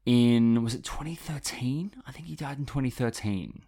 in, 0.06 0.62
was 0.62 0.74
it 0.74 0.84
2013? 0.84 1.96
I 2.06 2.12
think 2.12 2.26
he 2.26 2.36
died 2.36 2.58
in 2.58 2.66
2013. 2.66 3.64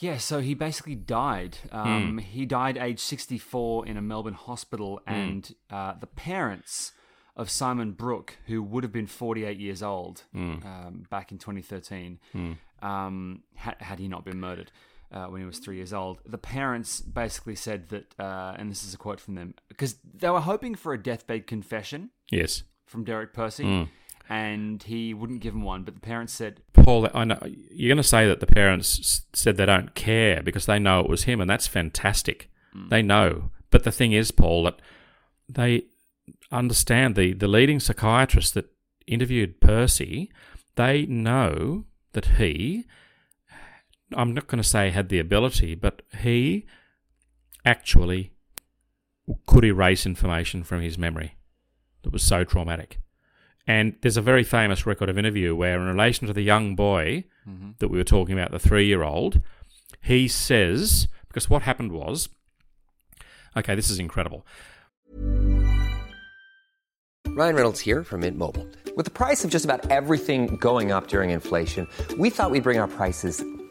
Yeah, 0.00 0.18
so 0.18 0.40
he 0.40 0.54
basically 0.54 0.94
died. 0.94 1.58
Um, 1.70 2.18
mm. 2.18 2.20
He 2.20 2.46
died 2.46 2.76
age 2.76 3.00
64 3.00 3.86
in 3.86 3.96
a 3.96 4.02
Melbourne 4.02 4.34
hospital, 4.34 5.00
mm. 5.06 5.12
and 5.12 5.54
uh, 5.70 5.94
the 5.98 6.06
parents 6.06 6.92
of 7.36 7.50
Simon 7.50 7.92
Brook, 7.92 8.36
who 8.46 8.62
would 8.62 8.84
have 8.84 8.92
been 8.92 9.06
48 9.06 9.58
years 9.58 9.82
old 9.82 10.24
mm. 10.34 10.64
um, 10.64 11.06
back 11.10 11.32
in 11.32 11.38
2013, 11.38 12.18
hmm. 12.32 12.52
um, 12.82 13.42
had, 13.54 13.76
had 13.80 13.98
he 13.98 14.06
not 14.06 14.24
been 14.24 14.38
murdered. 14.38 14.70
Uh, 15.10 15.26
when 15.26 15.42
he 15.42 15.46
was 15.46 15.58
three 15.58 15.76
years 15.76 15.92
old, 15.92 16.20
the 16.24 16.38
parents 16.38 17.02
basically 17.02 17.54
said 17.54 17.90
that, 17.90 18.14
uh, 18.18 18.54
and 18.58 18.70
this 18.70 18.82
is 18.82 18.94
a 18.94 18.96
quote 18.96 19.20
from 19.20 19.34
them, 19.34 19.54
because 19.68 19.96
they 20.14 20.30
were 20.30 20.40
hoping 20.40 20.74
for 20.74 20.94
a 20.94 21.02
deathbed 21.02 21.46
confession. 21.46 22.08
Yes. 22.30 22.62
From 22.86 23.04
Derek 23.04 23.34
Percy 23.34 23.64
hmm 23.64 23.82
and 24.32 24.82
he 24.84 25.12
wouldn't 25.12 25.42
give 25.42 25.52
him 25.52 25.62
one. 25.62 25.82
But 25.82 25.92
the 25.92 26.00
parents 26.00 26.32
said, 26.32 26.62
"Paul, 26.72 27.06
I 27.12 27.24
know 27.24 27.38
you're 27.44 27.90
going 27.90 27.98
to 27.98 28.02
say 28.02 28.26
that 28.26 28.40
the 28.40 28.46
parents 28.46 29.26
said 29.34 29.58
they 29.58 29.66
don't 29.66 29.94
care 29.94 30.42
because 30.42 30.64
they 30.64 30.78
know 30.78 31.00
it 31.00 31.08
was 31.08 31.24
him, 31.24 31.38
and 31.38 31.50
that's 31.50 31.66
fantastic. 31.66 32.50
Mm. 32.74 32.88
They 32.88 33.02
know, 33.02 33.50
but 33.70 33.84
the 33.84 33.92
thing 33.92 34.12
is, 34.12 34.30
Paul, 34.30 34.64
that 34.64 34.80
they 35.50 35.84
understand 36.50 37.14
the 37.14 37.34
the 37.34 37.46
leading 37.46 37.78
psychiatrist 37.78 38.54
that 38.54 38.72
interviewed 39.06 39.60
Percy. 39.60 40.32
They 40.76 41.04
know 41.04 41.84
that 42.14 42.24
he. 42.38 42.86
I'm 44.14 44.32
not 44.32 44.46
going 44.46 44.62
to 44.62 44.68
say 44.68 44.88
had 44.88 45.10
the 45.10 45.18
ability, 45.18 45.74
but 45.74 46.00
he 46.20 46.66
actually 47.66 48.32
could 49.46 49.64
erase 49.64 50.06
information 50.06 50.64
from 50.64 50.80
his 50.80 50.96
memory 50.96 51.36
that 52.02 52.14
was 52.14 52.22
so 52.22 52.44
traumatic. 52.44 52.98
And 53.66 53.94
there's 54.00 54.16
a 54.16 54.22
very 54.22 54.42
famous 54.42 54.86
record 54.86 55.08
of 55.08 55.18
interview 55.18 55.54
where, 55.54 55.76
in 55.76 55.86
relation 55.86 56.26
to 56.26 56.32
the 56.32 56.42
young 56.42 56.74
boy 56.74 57.24
mm-hmm. 57.48 57.70
that 57.78 57.88
we 57.88 57.98
were 57.98 58.04
talking 58.04 58.36
about, 58.36 58.50
the 58.50 58.58
three 58.58 58.86
year 58.86 59.02
old, 59.02 59.40
he 60.00 60.26
says, 60.26 61.06
because 61.28 61.48
what 61.48 61.62
happened 61.62 61.92
was, 61.92 62.28
okay, 63.56 63.74
this 63.74 63.88
is 63.90 63.98
incredible. 63.98 64.44
Ryan 67.34 67.54
Reynolds 67.54 67.80
here 67.80 68.04
from 68.04 68.20
Mint 68.20 68.36
Mobile. 68.36 68.68
With 68.94 69.06
the 69.06 69.12
price 69.12 69.42
of 69.42 69.50
just 69.50 69.64
about 69.64 69.90
everything 69.90 70.56
going 70.56 70.92
up 70.92 71.06
during 71.06 71.30
inflation, 71.30 71.88
we 72.18 72.28
thought 72.28 72.50
we'd 72.50 72.62
bring 72.62 72.78
our 72.78 72.88
prices 72.88 73.42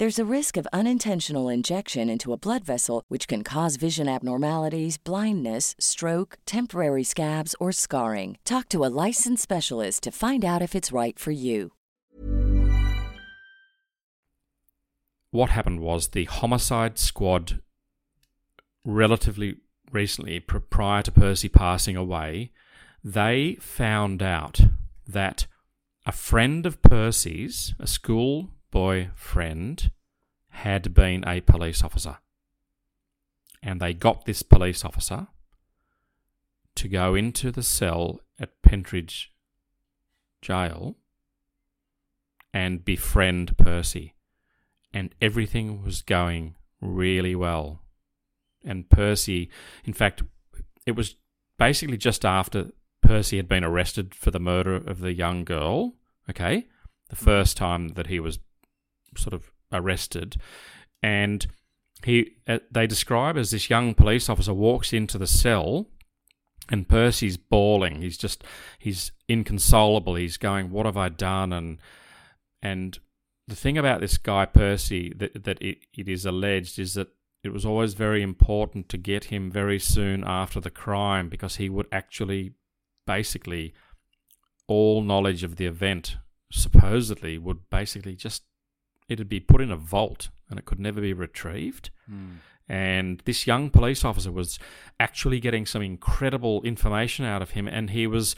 There's 0.00 0.18
a 0.18 0.24
risk 0.24 0.56
of 0.56 0.66
unintentional 0.72 1.50
injection 1.50 2.08
into 2.08 2.32
a 2.32 2.38
blood 2.38 2.64
vessel, 2.64 3.02
which 3.08 3.28
can 3.28 3.44
cause 3.44 3.76
vision 3.76 4.08
abnormalities, 4.08 4.96
blindness, 4.96 5.76
stroke, 5.78 6.38
temporary 6.46 7.04
scabs, 7.04 7.54
or 7.60 7.70
scarring. 7.70 8.38
Talk 8.46 8.70
to 8.70 8.82
a 8.82 8.88
licensed 8.88 9.42
specialist 9.42 10.02
to 10.04 10.10
find 10.10 10.42
out 10.42 10.62
if 10.62 10.74
it's 10.74 10.90
right 10.90 11.18
for 11.18 11.32
you. 11.32 11.72
what 15.32 15.50
happened 15.50 15.80
was 15.80 16.08
the 16.08 16.24
homicide 16.24 16.98
squad, 16.98 17.60
relatively 18.86 19.56
recently, 19.92 20.40
prior 20.40 21.02
to 21.02 21.12
Percy 21.12 21.50
passing 21.50 21.96
away, 21.96 22.52
they 23.04 23.58
found 23.60 24.22
out 24.22 24.62
that 25.06 25.46
a 26.06 26.12
friend 26.12 26.64
of 26.64 26.80
Percy's, 26.80 27.74
a 27.78 27.86
schoolboy 27.86 28.48
friend, 29.14 29.90
had 30.48 30.94
been 30.94 31.26
a 31.26 31.40
police 31.40 31.82
officer. 31.82 32.18
And 33.62 33.80
they 33.80 33.92
got 33.92 34.24
this 34.24 34.42
police 34.42 34.84
officer 34.84 35.28
to 36.76 36.88
go 36.88 37.14
into 37.14 37.50
the 37.50 37.62
cell 37.62 38.20
at 38.38 38.62
Pentridge 38.62 39.32
Jail 40.40 40.96
and 42.54 42.84
befriend 42.84 43.56
Percy 43.58 44.14
and 44.92 45.14
everything 45.20 45.84
was 45.84 46.02
going 46.02 46.56
really 46.80 47.34
well. 47.34 47.82
And 48.64 48.88
Percy, 48.88 49.50
in 49.84 49.92
fact, 49.92 50.22
it 50.86 50.92
was 50.92 51.16
basically 51.58 51.96
just 51.96 52.24
after 52.24 52.72
Percy 53.02 53.36
had 53.36 53.48
been 53.48 53.64
arrested 53.64 54.14
for 54.14 54.30
the 54.30 54.40
murder 54.40 54.74
of 54.74 55.00
the 55.00 55.12
young 55.12 55.44
girl, 55.44 55.94
okay? 56.28 56.66
The 57.08 57.16
first 57.16 57.56
time 57.56 57.88
that 57.90 58.08
he 58.08 58.20
was 58.20 58.38
sort 59.16 59.34
of 59.34 59.50
arrested. 59.72 60.36
And 61.02 61.46
he 62.04 62.36
uh, 62.46 62.58
they 62.70 62.86
describe 62.86 63.36
as 63.36 63.50
this 63.50 63.70
young 63.70 63.94
police 63.94 64.28
officer 64.28 64.54
walks 64.54 64.92
into 64.92 65.18
the 65.18 65.26
cell 65.26 65.86
and 66.70 66.88
Percy's 66.88 67.36
bawling. 67.36 68.02
He's 68.02 68.16
just 68.16 68.44
he's 68.78 69.12
inconsolable. 69.28 70.14
He's 70.14 70.36
going, 70.36 70.70
"What 70.70 70.86
have 70.86 70.96
I 70.96 71.08
done?" 71.08 71.52
and 71.52 71.78
and 72.62 72.98
the 73.48 73.56
thing 73.56 73.76
about 73.76 74.00
this 74.00 74.18
guy 74.18 74.46
Percy 74.46 75.12
that 75.16 75.44
that 75.44 75.60
it, 75.60 75.78
it 75.96 76.08
is 76.08 76.24
alleged 76.24 76.78
is 76.78 76.94
that 76.94 77.08
it 77.42 77.52
was 77.52 77.64
always 77.64 77.94
very 77.94 78.22
important 78.22 78.88
to 78.90 78.98
get 78.98 79.24
him 79.24 79.50
very 79.50 79.78
soon 79.78 80.22
after 80.24 80.60
the 80.60 80.70
crime 80.70 81.28
because 81.28 81.56
he 81.56 81.68
would 81.68 81.86
actually 81.90 82.52
basically 83.06 83.72
all 84.68 85.02
knowledge 85.02 85.42
of 85.42 85.56
the 85.56 85.66
event 85.66 86.16
supposedly 86.52 87.38
would 87.38 87.68
basically 87.70 88.14
just 88.14 88.42
it'd 89.10 89.28
be 89.28 89.40
put 89.40 89.60
in 89.60 89.70
a 89.70 89.76
vault 89.76 90.30
and 90.48 90.58
it 90.58 90.64
could 90.64 90.80
never 90.80 91.00
be 91.00 91.12
retrieved. 91.12 91.90
Hmm. 92.08 92.36
And 92.68 93.20
this 93.24 93.46
young 93.46 93.68
police 93.68 94.04
officer 94.04 94.30
was 94.30 94.58
actually 94.98 95.40
getting 95.40 95.66
some 95.66 95.82
incredible 95.82 96.62
information 96.62 97.24
out 97.24 97.42
of 97.42 97.50
him 97.50 97.68
and 97.68 97.90
he 97.90 98.06
was 98.06 98.36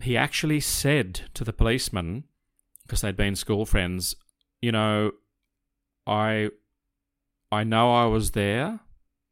he 0.00 0.16
actually 0.16 0.58
said 0.58 1.20
to 1.34 1.44
the 1.44 1.52
policeman 1.52 2.24
because 2.82 3.02
they'd 3.02 3.16
been 3.16 3.36
school 3.36 3.64
friends 3.64 4.16
you 4.64 4.72
know, 4.72 5.12
I 6.06 6.48
I 7.52 7.64
know 7.64 7.92
I 7.92 8.06
was 8.06 8.30
there. 8.30 8.80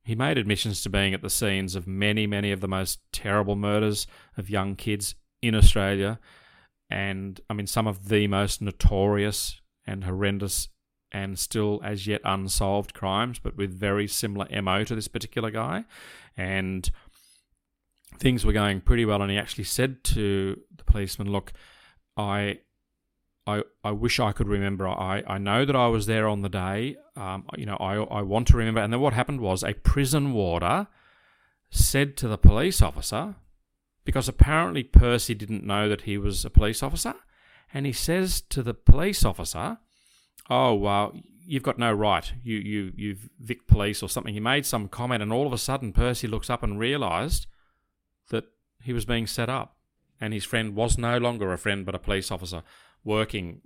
He 0.05 0.15
made 0.15 0.37
admissions 0.37 0.83
to 0.83 0.91
being 0.91 1.15
at 1.15 1.23
the 1.23 1.31
scenes 1.31 1.75
of 1.75 1.87
many, 1.87 2.27
many 2.27 2.53
of 2.53 2.61
the 2.61 2.69
most 2.69 3.01
terrible 3.13 3.57
murders 3.57 4.07
of 4.37 4.51
young 4.51 4.77
kids 4.77 5.15
in 5.41 5.55
Australia, 5.55 6.21
and 6.91 7.41
I 7.49 7.55
mean 7.55 7.67
some 7.67 7.87
of 7.87 8.11
the 8.11 8.27
most 8.27 8.61
notorious 8.61 9.63
and 9.87 10.05
horrendous 10.05 10.69
and 11.13 11.39
still 11.39 11.81
as 11.85 12.07
yet 12.07 12.21
unsolved 12.25 12.95
crimes, 12.95 13.39
but 13.39 13.57
with 13.57 13.73
very 13.73 14.09
similar 14.09 14.47
MO 14.63 14.83
to 14.85 14.95
this 14.95 15.09
particular 15.09 15.51
guy. 15.51 15.85
And 16.37 16.91
things 18.19 18.45
were 18.45 18.53
going 18.53 18.81
pretty 18.81 19.05
well. 19.05 19.23
And 19.23 19.31
he 19.31 19.37
actually 19.37 19.65
said 19.65 20.03
to 20.05 20.61
the 20.75 20.85
policeman, 20.85 21.31
Look, 21.31 21.53
I 22.17 22.61
I, 23.47 23.63
I 23.83 23.91
wish 23.91 24.21
I 24.21 24.33
could 24.33 24.49
remember. 24.49 24.87
I, 24.87 25.23
I 25.27 25.39
know 25.39 25.65
that 25.65 25.75
I 25.75 25.89
was 25.89 26.07
there 26.07 26.29
on 26.29 26.43
the 26.43 26.49
day. 26.49 26.97
Um, 27.17 27.45
you 27.57 27.67
know, 27.67 27.77
I, 27.77 27.97
I 27.97 28.23
want 28.23 28.47
to 28.49 28.57
remember. 28.57 28.81
And 28.81 28.93
then 28.93 29.01
what 29.01 29.15
happened 29.15 29.41
was 29.41 29.65
a 29.65 29.75
prison 29.75 30.33
warder 30.33 30.87
said 31.71 32.17
to 32.19 32.29
the 32.29 32.39
police 32.39 32.81
officer, 32.81 33.35
because 34.05 34.29
apparently 34.29 34.85
Percy 34.85 35.35
didn't 35.35 35.65
know 35.65 35.89
that 35.89 36.03
he 36.03 36.17
was 36.19 36.45
a 36.45 36.51
police 36.51 36.83
officer, 36.83 37.15
and 37.75 37.85
he 37.85 37.93
says 37.93 38.41
to 38.43 38.63
the 38.63 38.75
police 38.75 39.25
officer, 39.25 39.79
"Oh 40.51 40.75
well, 40.75 41.13
you've 41.45 41.63
got 41.63 41.79
no 41.79 41.93
right. 41.93 42.33
You 42.43 42.59
you 42.59 42.93
you've 42.97 43.31
Vic 43.39 43.67
police 43.67 44.03
or 44.03 44.09
something." 44.09 44.35
He 44.35 44.41
made 44.41 44.67
some 44.67 44.89
comment, 44.89 45.23
and 45.23 45.33
all 45.33 45.47
of 45.47 45.53
a 45.53 45.59
sudden 45.59 45.93
Percy 45.93 46.27
looks 46.27 46.51
up 46.51 46.63
and 46.63 46.79
realised 46.79 47.47
that 48.31 48.45
he 48.83 48.93
was 48.93 49.05
being 49.05 49.27
set 49.27 49.49
up, 49.49 49.77
and 50.21 50.33
his 50.33 50.45
friend 50.45 50.75
was 50.75 50.99
no 50.99 51.19
longer 51.19 51.53
a 51.53 51.59
friend 51.59 51.85
but 51.87 51.95
a 51.95 51.99
police 51.99 52.31
officer 52.31 52.63
working 53.05 53.63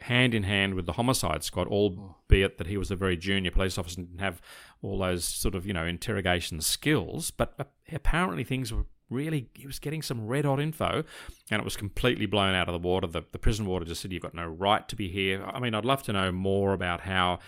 hand 0.00 0.34
in 0.34 0.42
hand 0.42 0.74
with 0.74 0.86
the 0.86 0.92
homicide 0.92 1.42
squad, 1.42 1.68
albeit 1.68 2.58
that 2.58 2.66
he 2.66 2.76
was 2.76 2.90
a 2.90 2.96
very 2.96 3.16
junior 3.16 3.50
police 3.50 3.78
officer 3.78 4.00
and 4.00 4.08
didn't 4.08 4.20
have 4.20 4.42
all 4.82 4.98
those 4.98 5.24
sort 5.24 5.54
of, 5.54 5.66
you 5.66 5.72
know, 5.72 5.86
interrogation 5.86 6.60
skills. 6.60 7.30
But 7.30 7.70
apparently 7.90 8.44
things 8.44 8.72
were 8.72 8.84
really, 9.10 9.48
he 9.54 9.66
was 9.66 9.78
getting 9.78 10.02
some 10.02 10.26
red 10.26 10.44
hot 10.44 10.60
info 10.60 11.04
and 11.50 11.60
it 11.60 11.64
was 11.64 11.76
completely 11.76 12.26
blown 12.26 12.54
out 12.54 12.68
of 12.68 12.72
the 12.72 12.86
water. 12.86 13.06
The, 13.06 13.22
the 13.32 13.38
prison 13.38 13.66
warder 13.66 13.86
just 13.86 14.02
said, 14.02 14.12
You've 14.12 14.22
got 14.22 14.34
no 14.34 14.46
right 14.46 14.86
to 14.88 14.96
be 14.96 15.08
here. 15.08 15.44
I 15.44 15.60
mean, 15.60 15.74
I'd 15.74 15.84
love 15.84 16.02
to 16.04 16.12
know 16.12 16.32
more 16.32 16.72
about 16.72 17.02
how 17.02 17.38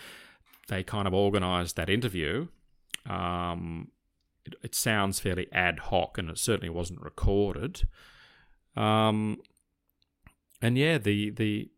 they 0.69 0.83
kind 0.83 1.09
of 1.09 1.15
organised 1.15 1.77
that 1.77 1.91
interview. 1.91 2.49
Um, 3.09 3.89
it, 4.45 4.55
it 4.63 4.75
sounds 4.75 5.21
fairly 5.21 5.49
ad 5.53 5.79
hoc 5.79 6.19
and 6.19 6.31
it 6.31 6.39
certainly 6.39 6.71
wasn't 6.71 7.01
recorded. 7.01 7.83
Um, 8.77 9.41
and 10.61 10.77
yeah, 10.77 10.99
the 10.99 11.31
the 11.31 11.71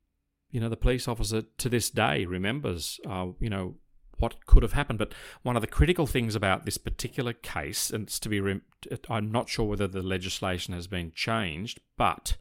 you 0.51 0.61
know 0.61 0.69
the 0.69 0.77
police 0.77 1.07
officer 1.07 1.43
to 1.59 1.69
this 1.69 1.91
day 1.91 2.25
remembers 2.25 3.01
uh, 3.09 3.29
you 3.39 3.51
know 3.51 3.77
what 4.21 4.47
could 4.47 4.63
have 4.63 4.75
happened. 4.75 4.99
But 4.99 5.13
one 5.43 5.57
of 5.57 5.63
the 5.63 5.67
critical 5.67 6.07
things 6.07 6.35
about 6.35 6.65
this 6.65 6.79
particular 6.79 7.33
case, 7.33 7.91
and 7.91 8.05
it's 8.05 8.21
to 8.21 8.29
be, 8.29 8.41
rem- 8.41 8.63
I'm 9.09 9.33
not 9.33 9.49
sure 9.49 9.67
whether 9.67 9.89
the 9.89 10.03
legislation 10.03 10.75
has 10.75 10.87
been 10.87 11.13
changed, 11.13 11.81
but 11.97 12.37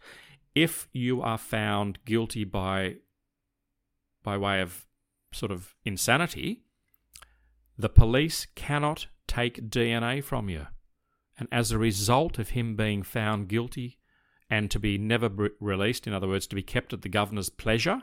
if 0.53 0.87
you 0.93 1.21
are 1.21 1.37
found 1.37 1.99
guilty 2.05 2.43
by 2.43 2.97
by 4.21 4.37
way 4.37 4.61
of 4.61 4.85
sort 5.31 5.51
of 5.51 5.75
insanity, 5.85 6.63
the 7.77 7.89
police 7.89 8.45
cannot 8.55 9.07
take 9.27 9.69
DNA 9.69 10.21
from 10.21 10.49
you. 10.49 10.67
And 11.37 11.47
as 11.51 11.71
a 11.71 11.77
result 11.77 12.37
of 12.37 12.49
him 12.49 12.75
being 12.75 13.01
found 13.01 13.47
guilty 13.47 13.97
and 14.49 14.69
to 14.71 14.79
be 14.79 14.97
never 14.97 15.29
re- 15.29 15.49
released, 15.61 16.05
in 16.05 16.13
other 16.13 16.27
words, 16.27 16.47
to 16.47 16.55
be 16.55 16.63
kept 16.63 16.91
at 16.91 17.01
the 17.01 17.09
governor's 17.09 17.49
pleasure, 17.49 18.01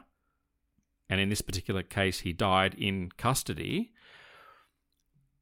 and 1.09 1.21
in 1.21 1.29
this 1.29 1.43
particular 1.43 1.83
case, 1.83 2.21
he 2.21 2.33
died 2.33 2.75
in 2.75 3.11
custody, 3.17 3.93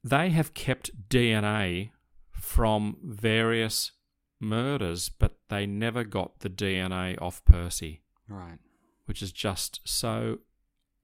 they 0.03 0.31
have 0.31 0.53
kept 0.53 1.09
DNA 1.09 1.90
from 2.31 2.98
various 3.03 3.92
murders, 4.38 5.09
but 5.09 5.38
they 5.48 5.66
never 5.66 6.05
got 6.05 6.40
the 6.40 6.50
DNA 6.50 7.20
off 7.20 7.44
Percy. 7.44 8.03
Right. 8.29 8.59
Which 9.07 9.22
is 9.22 9.33
just 9.33 9.81
so 9.85 10.38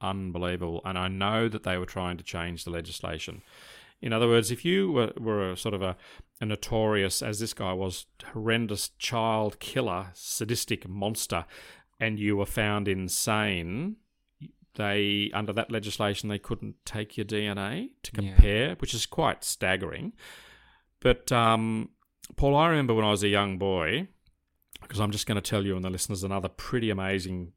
unbelievable. 0.01 0.83
And 0.85 0.99
I 0.99 1.09
know 1.09 1.49
that 1.49 1.63
they 1.63 1.79
were 1.79 1.87
trying 1.87 2.19
to 2.19 2.25
change 2.25 2.65
the 2.65 2.71
legislation. 2.71 3.43
In 4.03 4.13
other 4.13 4.29
words, 4.29 4.51
if 4.51 4.65
you 4.65 4.93
were, 4.93 5.13
were 5.19 5.51
a 5.51 5.57
sort 5.57 5.75
of 5.75 5.83
a, 5.83 5.97
a 6.41 6.47
notorious, 6.47 7.23
as 7.23 7.39
this 7.39 7.53
guy 7.53 7.73
was, 7.73 8.07
horrendous 8.33 8.91
child 8.99 9.61
killer, 9.61 10.09
sadistic 10.15 10.89
monster, 10.89 11.45
and 11.99 12.19
you 12.19 12.37
were 12.37 12.47
found 12.47 12.89
insane, 12.89 13.97
they 14.81 15.31
under 15.35 15.53
that 15.53 15.71
legislation 15.71 16.29
they 16.29 16.39
couldn't 16.39 16.75
take 16.85 17.17
your 17.17 17.27
DNA 17.27 17.91
to 18.03 18.13
compare, 18.13 18.69
yeah. 18.69 18.75
which 18.79 18.95
is 18.95 19.07
quite 19.07 19.45
staggering. 19.45 20.13
But 21.01 21.31
um, 21.31 21.91
Paul, 22.37 22.57
I 22.57 22.69
remember 22.69 22.95
when 22.95 23.05
I 23.05 23.11
was 23.11 23.23
a 23.23 23.29
young 23.29 23.59
boy, 23.59 24.09
because 24.81 25.01
I'm 25.01 25.11
just 25.11 25.27
going 25.27 25.37
to 25.37 25.51
tell 25.51 25.65
you 25.65 25.77
and 25.77 25.85
the 25.85 25.91
listeners 25.91 26.25
another 26.25 26.49
pretty 26.49 26.91
amazing 26.91 27.53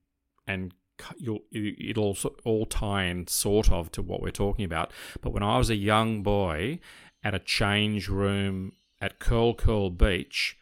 and 0.45 0.73
you'll, 1.17 1.43
it'll 1.51 2.17
all 2.43 2.65
tie 2.65 3.05
in 3.05 3.27
sort 3.27 3.71
of 3.71 3.91
to 3.93 4.01
what 4.01 4.21
we're 4.21 4.31
talking 4.31 4.65
about. 4.65 4.91
But 5.21 5.31
when 5.31 5.43
I 5.43 5.57
was 5.57 5.69
a 5.69 5.75
young 5.75 6.23
boy 6.23 6.79
at 7.23 7.33
a 7.33 7.39
change 7.39 8.09
room 8.09 8.73
at 8.99 9.19
Curl 9.19 9.53
Curl 9.53 9.89
Beach, 9.89 10.57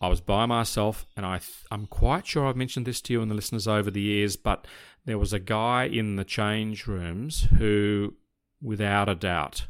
I 0.00 0.08
was 0.08 0.20
by 0.20 0.44
myself, 0.44 1.06
and 1.16 1.24
I 1.24 1.38
th- 1.38 1.64
I'm 1.70 1.86
quite 1.86 2.26
sure 2.26 2.46
I've 2.46 2.56
mentioned 2.56 2.84
this 2.84 3.00
to 3.02 3.12
you 3.12 3.22
and 3.22 3.30
the 3.30 3.34
listeners 3.34 3.66
over 3.66 3.90
the 3.90 4.02
years, 4.02 4.36
but 4.36 4.66
there 5.04 5.18
was 5.18 5.32
a 5.32 5.38
guy 5.38 5.84
in 5.84 6.16
the 6.16 6.24
change 6.24 6.86
rooms 6.86 7.48
who, 7.58 8.14
without 8.62 9.08
a 9.08 9.14
doubt, 9.14 9.66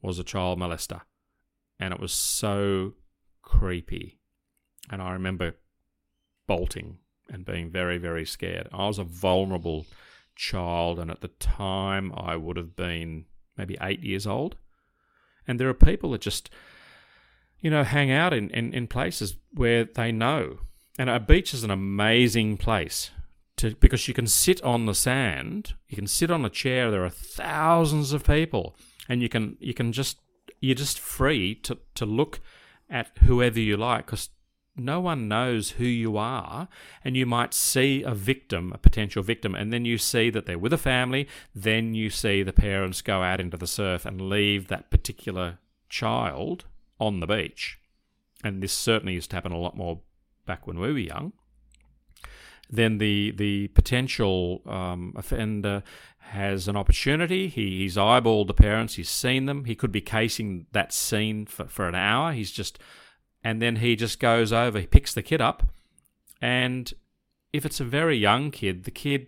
was 0.00 0.18
a 0.18 0.24
child 0.24 0.58
molester. 0.58 1.02
And 1.78 1.92
it 1.92 2.00
was 2.00 2.12
so 2.12 2.94
creepy. 3.42 4.20
And 4.90 5.02
I 5.02 5.12
remember 5.12 5.56
bolting 6.46 6.98
and 7.28 7.44
being 7.44 7.70
very, 7.70 7.98
very 7.98 8.24
scared. 8.24 8.68
I 8.72 8.86
was 8.86 8.98
a 8.98 9.04
vulnerable 9.04 9.86
child, 10.34 10.98
and 10.98 11.10
at 11.10 11.20
the 11.20 11.28
time 11.28 12.12
I 12.16 12.36
would 12.36 12.56
have 12.56 12.74
been 12.74 13.26
maybe 13.56 13.76
eight 13.80 14.00
years 14.00 14.26
old. 14.26 14.56
And 15.46 15.58
there 15.58 15.68
are 15.68 15.74
people 15.74 16.12
that 16.12 16.20
just, 16.20 16.50
you 17.60 17.70
know, 17.70 17.84
hang 17.84 18.10
out 18.10 18.32
in, 18.32 18.48
in, 18.50 18.72
in 18.72 18.86
places 18.86 19.36
where 19.52 19.84
they 19.84 20.10
know. 20.10 20.60
And 20.98 21.10
a 21.10 21.20
beach 21.20 21.52
is 21.52 21.64
an 21.64 21.70
amazing 21.70 22.56
place 22.56 23.10
to 23.62 23.76
because 23.76 24.08
you 24.08 24.14
can 24.14 24.26
sit 24.26 24.60
on 24.62 24.86
the 24.86 24.94
sand, 24.94 25.74
you 25.88 25.96
can 25.96 26.06
sit 26.06 26.30
on 26.30 26.44
a 26.44 26.50
chair. 26.50 26.90
There 26.90 27.04
are 27.04 27.10
thousands 27.10 28.12
of 28.12 28.24
people, 28.24 28.76
and 29.08 29.22
you 29.22 29.28
can 29.28 29.56
you 29.60 29.72
can 29.72 29.92
just 29.92 30.18
you're 30.60 30.74
just 30.74 30.98
free 30.98 31.54
to 31.56 31.78
to 31.94 32.04
look 32.04 32.40
at 32.90 33.16
whoever 33.24 33.60
you 33.60 33.76
like 33.76 34.06
because 34.06 34.30
no 34.74 35.00
one 35.00 35.28
knows 35.28 35.70
who 35.72 35.84
you 35.84 36.16
are, 36.16 36.66
and 37.04 37.16
you 37.16 37.24
might 37.24 37.54
see 37.54 38.02
a 38.02 38.14
victim, 38.14 38.72
a 38.72 38.78
potential 38.78 39.22
victim, 39.22 39.54
and 39.54 39.72
then 39.72 39.84
you 39.84 39.96
see 39.96 40.28
that 40.30 40.46
they're 40.46 40.58
with 40.58 40.72
a 40.72 40.78
family. 40.78 41.28
Then 41.54 41.94
you 41.94 42.10
see 42.10 42.42
the 42.42 42.52
parents 42.52 43.00
go 43.00 43.22
out 43.22 43.40
into 43.40 43.56
the 43.56 43.66
surf 43.66 44.04
and 44.04 44.28
leave 44.28 44.68
that 44.68 44.90
particular 44.90 45.58
child 45.88 46.64
on 46.98 47.20
the 47.20 47.26
beach. 47.26 47.78
And 48.42 48.60
this 48.60 48.72
certainly 48.72 49.14
used 49.14 49.30
to 49.30 49.36
happen 49.36 49.52
a 49.52 49.58
lot 49.58 49.76
more 49.76 50.00
back 50.46 50.66
when 50.66 50.80
we 50.80 50.92
were 50.92 50.98
young 50.98 51.32
then 52.72 52.98
the 52.98 53.32
the 53.32 53.68
potential 53.68 54.62
um, 54.66 55.12
offender 55.16 55.82
has 56.18 56.66
an 56.66 56.76
opportunity. 56.76 57.48
He, 57.48 57.80
he's 57.80 57.96
eyeballed 57.96 58.46
the 58.46 58.54
parents. 58.54 58.94
He's 58.94 59.10
seen 59.10 59.44
them. 59.44 59.66
He 59.66 59.74
could 59.74 59.92
be 59.92 60.00
casing 60.00 60.66
that 60.72 60.92
scene 60.92 61.44
for, 61.44 61.66
for 61.66 61.86
an 61.86 61.94
hour. 61.94 62.32
He's 62.32 62.50
just, 62.50 62.78
and 63.44 63.60
then 63.60 63.76
he 63.76 63.94
just 63.96 64.18
goes 64.18 64.52
over. 64.52 64.80
He 64.80 64.86
picks 64.86 65.12
the 65.12 65.22
kid 65.22 65.42
up, 65.42 65.64
and 66.40 66.92
if 67.52 67.66
it's 67.66 67.80
a 67.80 67.84
very 67.84 68.16
young 68.16 68.50
kid, 68.50 68.84
the 68.84 68.90
kid, 68.90 69.26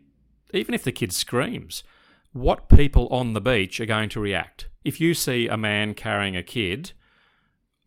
even 0.54 0.74
if 0.74 0.82
the 0.82 0.92
kid 0.92 1.12
screams, 1.12 1.84
what 2.32 2.70
people 2.70 3.06
on 3.08 3.34
the 3.34 3.40
beach 3.40 3.78
are 3.80 3.86
going 3.86 4.08
to 4.08 4.20
react? 4.20 4.68
If 4.84 5.00
you 5.00 5.12
see 5.14 5.46
a 5.46 5.56
man 5.56 5.94
carrying 5.94 6.36
a 6.36 6.42
kid 6.42 6.92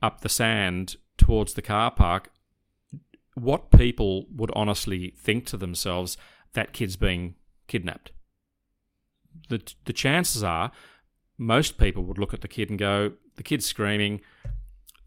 up 0.01 0.21
the 0.21 0.29
sand 0.29 0.95
towards 1.17 1.55
the 1.55 1.61
car 1.61 1.89
park, 1.89 2.29
what 3.37 3.69
people 3.69 4.25
would 4.35 4.51
honestly 4.55 5.13
think 5.15 5.45
to 5.45 5.57
themselves 5.57 6.17
that 6.53 6.73
kid's 6.73 6.95
being 6.95 7.35
kidnapped. 7.67 8.11
The, 9.49 9.61
the 9.85 9.93
chances 9.93 10.43
are 10.43 10.71
most 11.37 11.77
people 11.77 12.03
would 12.03 12.17
look 12.17 12.33
at 12.33 12.41
the 12.41 12.47
kid 12.47 12.71
and 12.71 12.79
go, 12.79 13.11
the 13.35 13.43
kid's 13.43 13.65
screaming, 13.65 14.21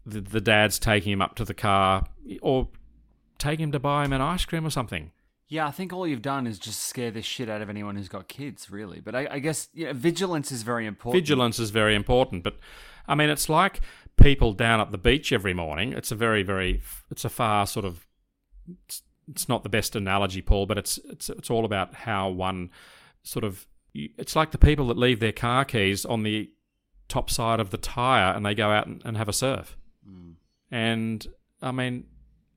the, 0.05 0.21
the 0.21 0.39
dad's 0.39 0.79
taking 0.79 1.11
him 1.11 1.21
up 1.21 1.35
to 1.35 1.45
the 1.45 1.53
car, 1.53 2.05
or 2.41 2.69
taking 3.37 3.65
him 3.65 3.71
to 3.73 3.79
buy 3.79 4.05
him 4.05 4.13
an 4.13 4.21
ice 4.21 4.45
cream 4.45 4.65
or 4.65 4.69
something. 4.69 5.11
Yeah, 5.49 5.67
I 5.67 5.71
think 5.71 5.91
all 5.91 6.07
you've 6.07 6.21
done 6.21 6.47
is 6.47 6.57
just 6.57 6.83
scare 6.83 7.11
the 7.11 7.21
shit 7.21 7.49
out 7.49 7.61
of 7.61 7.69
anyone 7.69 7.97
who's 7.97 8.07
got 8.07 8.29
kids, 8.29 8.71
really. 8.71 9.01
But 9.01 9.15
I, 9.15 9.27
I 9.31 9.39
guess 9.39 9.67
you 9.73 9.87
know, 9.87 9.93
vigilance 9.93 10.49
is 10.49 10.63
very 10.63 10.85
important. 10.85 11.21
Vigilance 11.21 11.59
is 11.59 11.71
very 11.71 11.93
important, 11.93 12.43
but 12.43 12.55
I 13.05 13.15
mean, 13.15 13.29
it's 13.29 13.49
like 13.49 13.81
people 14.15 14.53
down 14.53 14.79
at 14.79 14.91
the 14.91 14.97
beach 14.97 15.33
every 15.33 15.53
morning. 15.53 15.91
It's 15.91 16.13
a 16.13 16.15
very, 16.15 16.43
very, 16.43 16.81
it's 17.09 17.25
a 17.25 17.29
far 17.29 17.67
sort 17.67 17.85
of 17.85 18.07
it's, 18.69 19.03
it's 19.29 19.49
not 19.49 19.63
the 19.63 19.69
best 19.69 19.95
analogy, 19.95 20.41
Paul, 20.41 20.65
but 20.65 20.77
it's 20.77 20.97
it's 21.09 21.29
it's 21.29 21.49
all 21.49 21.65
about 21.65 21.93
how 21.93 22.29
one 22.29 22.69
sort 23.23 23.43
of 23.43 23.67
it's 23.93 24.35
like 24.35 24.51
the 24.51 24.57
people 24.57 24.87
that 24.87 24.97
leave 24.97 25.19
their 25.19 25.31
car 25.31 25.65
keys 25.65 26.05
on 26.05 26.23
the 26.23 26.49
top 27.07 27.29
side 27.29 27.59
of 27.59 27.71
the 27.71 27.77
tire 27.77 28.33
and 28.33 28.45
they 28.45 28.55
go 28.55 28.69
out 28.71 28.87
and, 28.87 29.01
and 29.03 29.17
have 29.17 29.27
a 29.27 29.33
surf. 29.33 29.77
Mm. 30.07 30.35
And 30.71 31.27
I 31.61 31.71
mean, 31.71 32.05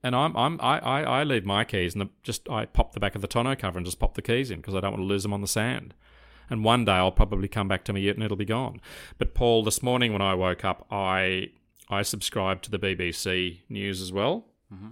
and 0.01 0.15
I'm 0.15 0.35
I'm 0.37 0.59
I, 0.61 0.79
I, 0.79 1.01
I 1.03 1.23
leave 1.23 1.45
my 1.45 1.63
keys 1.63 1.93
and 1.93 2.01
the, 2.01 2.09
just 2.23 2.49
I 2.49 2.65
pop 2.65 2.93
the 2.93 2.99
back 2.99 3.15
of 3.15 3.21
the 3.21 3.27
tonneau 3.27 3.55
cover 3.55 3.77
and 3.77 3.85
just 3.85 3.99
pop 3.99 4.15
the 4.15 4.21
keys 4.21 4.51
in 4.51 4.57
because 4.57 4.75
I 4.75 4.79
don't 4.79 4.91
want 4.91 5.01
to 5.01 5.07
lose 5.07 5.23
them 5.23 5.33
on 5.33 5.41
the 5.41 5.47
sand. 5.47 5.93
And 6.49 6.63
one 6.63 6.85
day 6.85 6.93
I'll 6.93 7.11
probably 7.11 7.47
come 7.47 7.67
back 7.67 7.83
to 7.85 7.93
me 7.93 8.07
and 8.07 8.23
it'll 8.23 8.37
be 8.37 8.45
gone. 8.45 8.79
But 9.17 9.33
Paul, 9.33 9.63
this 9.63 9.81
morning 9.81 10.13
when 10.13 10.21
I 10.21 10.35
woke 10.35 10.63
up, 10.63 10.85
I 10.91 11.49
I 11.89 12.01
subscribed 12.01 12.63
to 12.65 12.71
the 12.71 12.79
BBC 12.79 13.61
News 13.69 14.01
as 14.01 14.11
well. 14.13 14.45
Mm-hmm. 14.73 14.91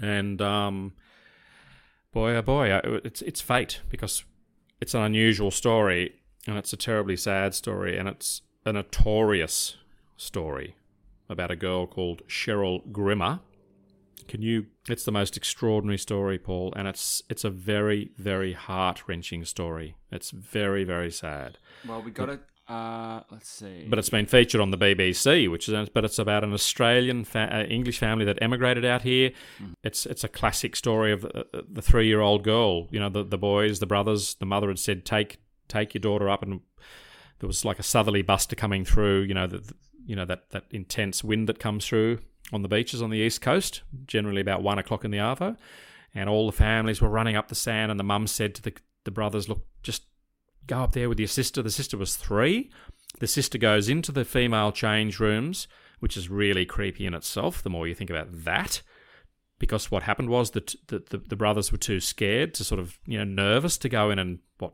And 0.00 0.40
um, 0.40 0.92
boy, 2.12 2.34
oh 2.34 2.42
boy, 2.42 2.80
it's 3.04 3.22
it's 3.22 3.40
fate 3.40 3.80
because 3.88 4.24
it's 4.80 4.94
an 4.94 5.02
unusual 5.02 5.50
story 5.50 6.14
and 6.46 6.58
it's 6.58 6.72
a 6.72 6.76
terribly 6.76 7.16
sad 7.16 7.54
story 7.54 7.96
and 7.96 8.08
it's 8.08 8.42
a 8.64 8.72
notorious 8.72 9.76
story 10.16 10.76
about 11.28 11.50
a 11.50 11.56
girl 11.56 11.86
called 11.86 12.26
Cheryl 12.28 12.90
Grimmer. 12.92 13.40
Can 14.28 14.42
you? 14.42 14.66
It's 14.88 15.04
the 15.04 15.12
most 15.12 15.36
extraordinary 15.36 15.98
story, 15.98 16.38
Paul, 16.38 16.72
and 16.76 16.86
it's 16.86 17.22
it's 17.28 17.44
a 17.44 17.50
very 17.50 18.12
very 18.16 18.52
heart 18.52 19.08
wrenching 19.08 19.44
story. 19.44 19.96
It's 20.10 20.30
very 20.30 20.84
very 20.84 21.10
sad. 21.10 21.58
Well, 21.86 22.02
we 22.02 22.12
got 22.12 22.26
to 22.26 22.40
uh, 22.68 23.20
let's 23.30 23.50
see. 23.50 23.86
But 23.88 23.98
it's 23.98 24.08
been 24.08 24.26
featured 24.26 24.60
on 24.60 24.70
the 24.70 24.78
BBC, 24.78 25.50
which 25.50 25.68
is 25.68 25.88
but 25.88 26.04
it's 26.04 26.18
about 26.18 26.44
an 26.44 26.52
Australian 26.52 27.24
fa- 27.24 27.48
uh, 27.52 27.62
English 27.64 27.98
family 27.98 28.24
that 28.24 28.40
emigrated 28.40 28.84
out 28.84 29.02
here. 29.02 29.30
Mm. 29.60 29.74
It's 29.82 30.06
it's 30.06 30.22
a 30.22 30.28
classic 30.28 30.76
story 30.76 31.12
of 31.12 31.24
uh, 31.24 31.44
the 31.68 31.82
three 31.82 32.06
year 32.06 32.20
old 32.20 32.44
girl. 32.44 32.88
You 32.90 33.00
know, 33.00 33.08
the 33.08 33.24
the 33.24 33.38
boys, 33.38 33.80
the 33.80 33.86
brothers. 33.86 34.34
The 34.34 34.46
mother 34.46 34.68
had 34.68 34.78
said, 34.78 35.04
"Take 35.04 35.38
take 35.66 35.92
your 35.92 36.00
daughter 36.00 36.30
up," 36.30 36.42
and 36.42 36.60
there 37.40 37.48
was 37.48 37.64
like 37.64 37.80
a 37.80 37.82
southerly 37.82 38.22
buster 38.22 38.54
coming 38.54 38.84
through. 38.84 39.22
You 39.22 39.34
know, 39.34 39.48
the, 39.48 39.74
you 40.06 40.14
know 40.14 40.24
that 40.24 40.50
that 40.50 40.64
intense 40.70 41.24
wind 41.24 41.48
that 41.48 41.58
comes 41.58 41.84
through 41.84 42.20
on 42.52 42.62
the 42.62 42.68
beaches 42.68 43.02
on 43.02 43.10
the 43.10 43.18
east 43.18 43.40
coast, 43.40 43.82
generally 44.06 44.40
about 44.40 44.62
one 44.62 44.78
o'clock 44.78 45.04
in 45.04 45.10
the 45.10 45.18
arvo, 45.18 45.56
and 46.14 46.28
all 46.28 46.46
the 46.46 46.56
families 46.56 47.00
were 47.00 47.08
running 47.08 47.34
up 47.34 47.48
the 47.48 47.56
sand. 47.56 47.90
And 47.90 47.98
the 47.98 48.04
mum 48.04 48.28
said 48.28 48.54
to 48.54 48.62
the 48.62 48.72
the 49.02 49.10
brothers, 49.10 49.48
"Look, 49.48 49.66
just 49.82 50.04
go 50.66 50.78
up 50.80 50.92
there 50.92 51.08
with 51.08 51.18
your 51.18 51.28
sister. 51.28 51.62
The 51.62 51.70
sister 51.70 51.96
was 51.96 52.16
three. 52.16 52.70
The 53.20 53.26
sister 53.26 53.58
goes 53.58 53.88
into 53.88 54.12
the 54.12 54.24
female 54.24 54.72
change 54.72 55.20
rooms, 55.20 55.68
which 56.00 56.16
is 56.16 56.30
really 56.30 56.64
creepy 56.64 57.06
in 57.06 57.14
itself, 57.14 57.62
the 57.62 57.70
more 57.70 57.86
you 57.86 57.94
think 57.94 58.10
about 58.10 58.28
that. 58.44 58.82
because 59.58 59.92
what 59.92 60.02
happened 60.02 60.28
was 60.28 60.50
that 60.50 60.74
the, 60.88 60.98
the, 61.10 61.18
the 61.18 61.36
brothers 61.36 61.70
were 61.70 61.78
too 61.78 62.00
scared 62.00 62.52
to 62.52 62.64
sort 62.64 62.80
of 62.80 62.98
you 63.06 63.16
know 63.16 63.24
nervous 63.24 63.78
to 63.78 63.88
go 63.88 64.10
in 64.10 64.18
and 64.18 64.40
what 64.58 64.72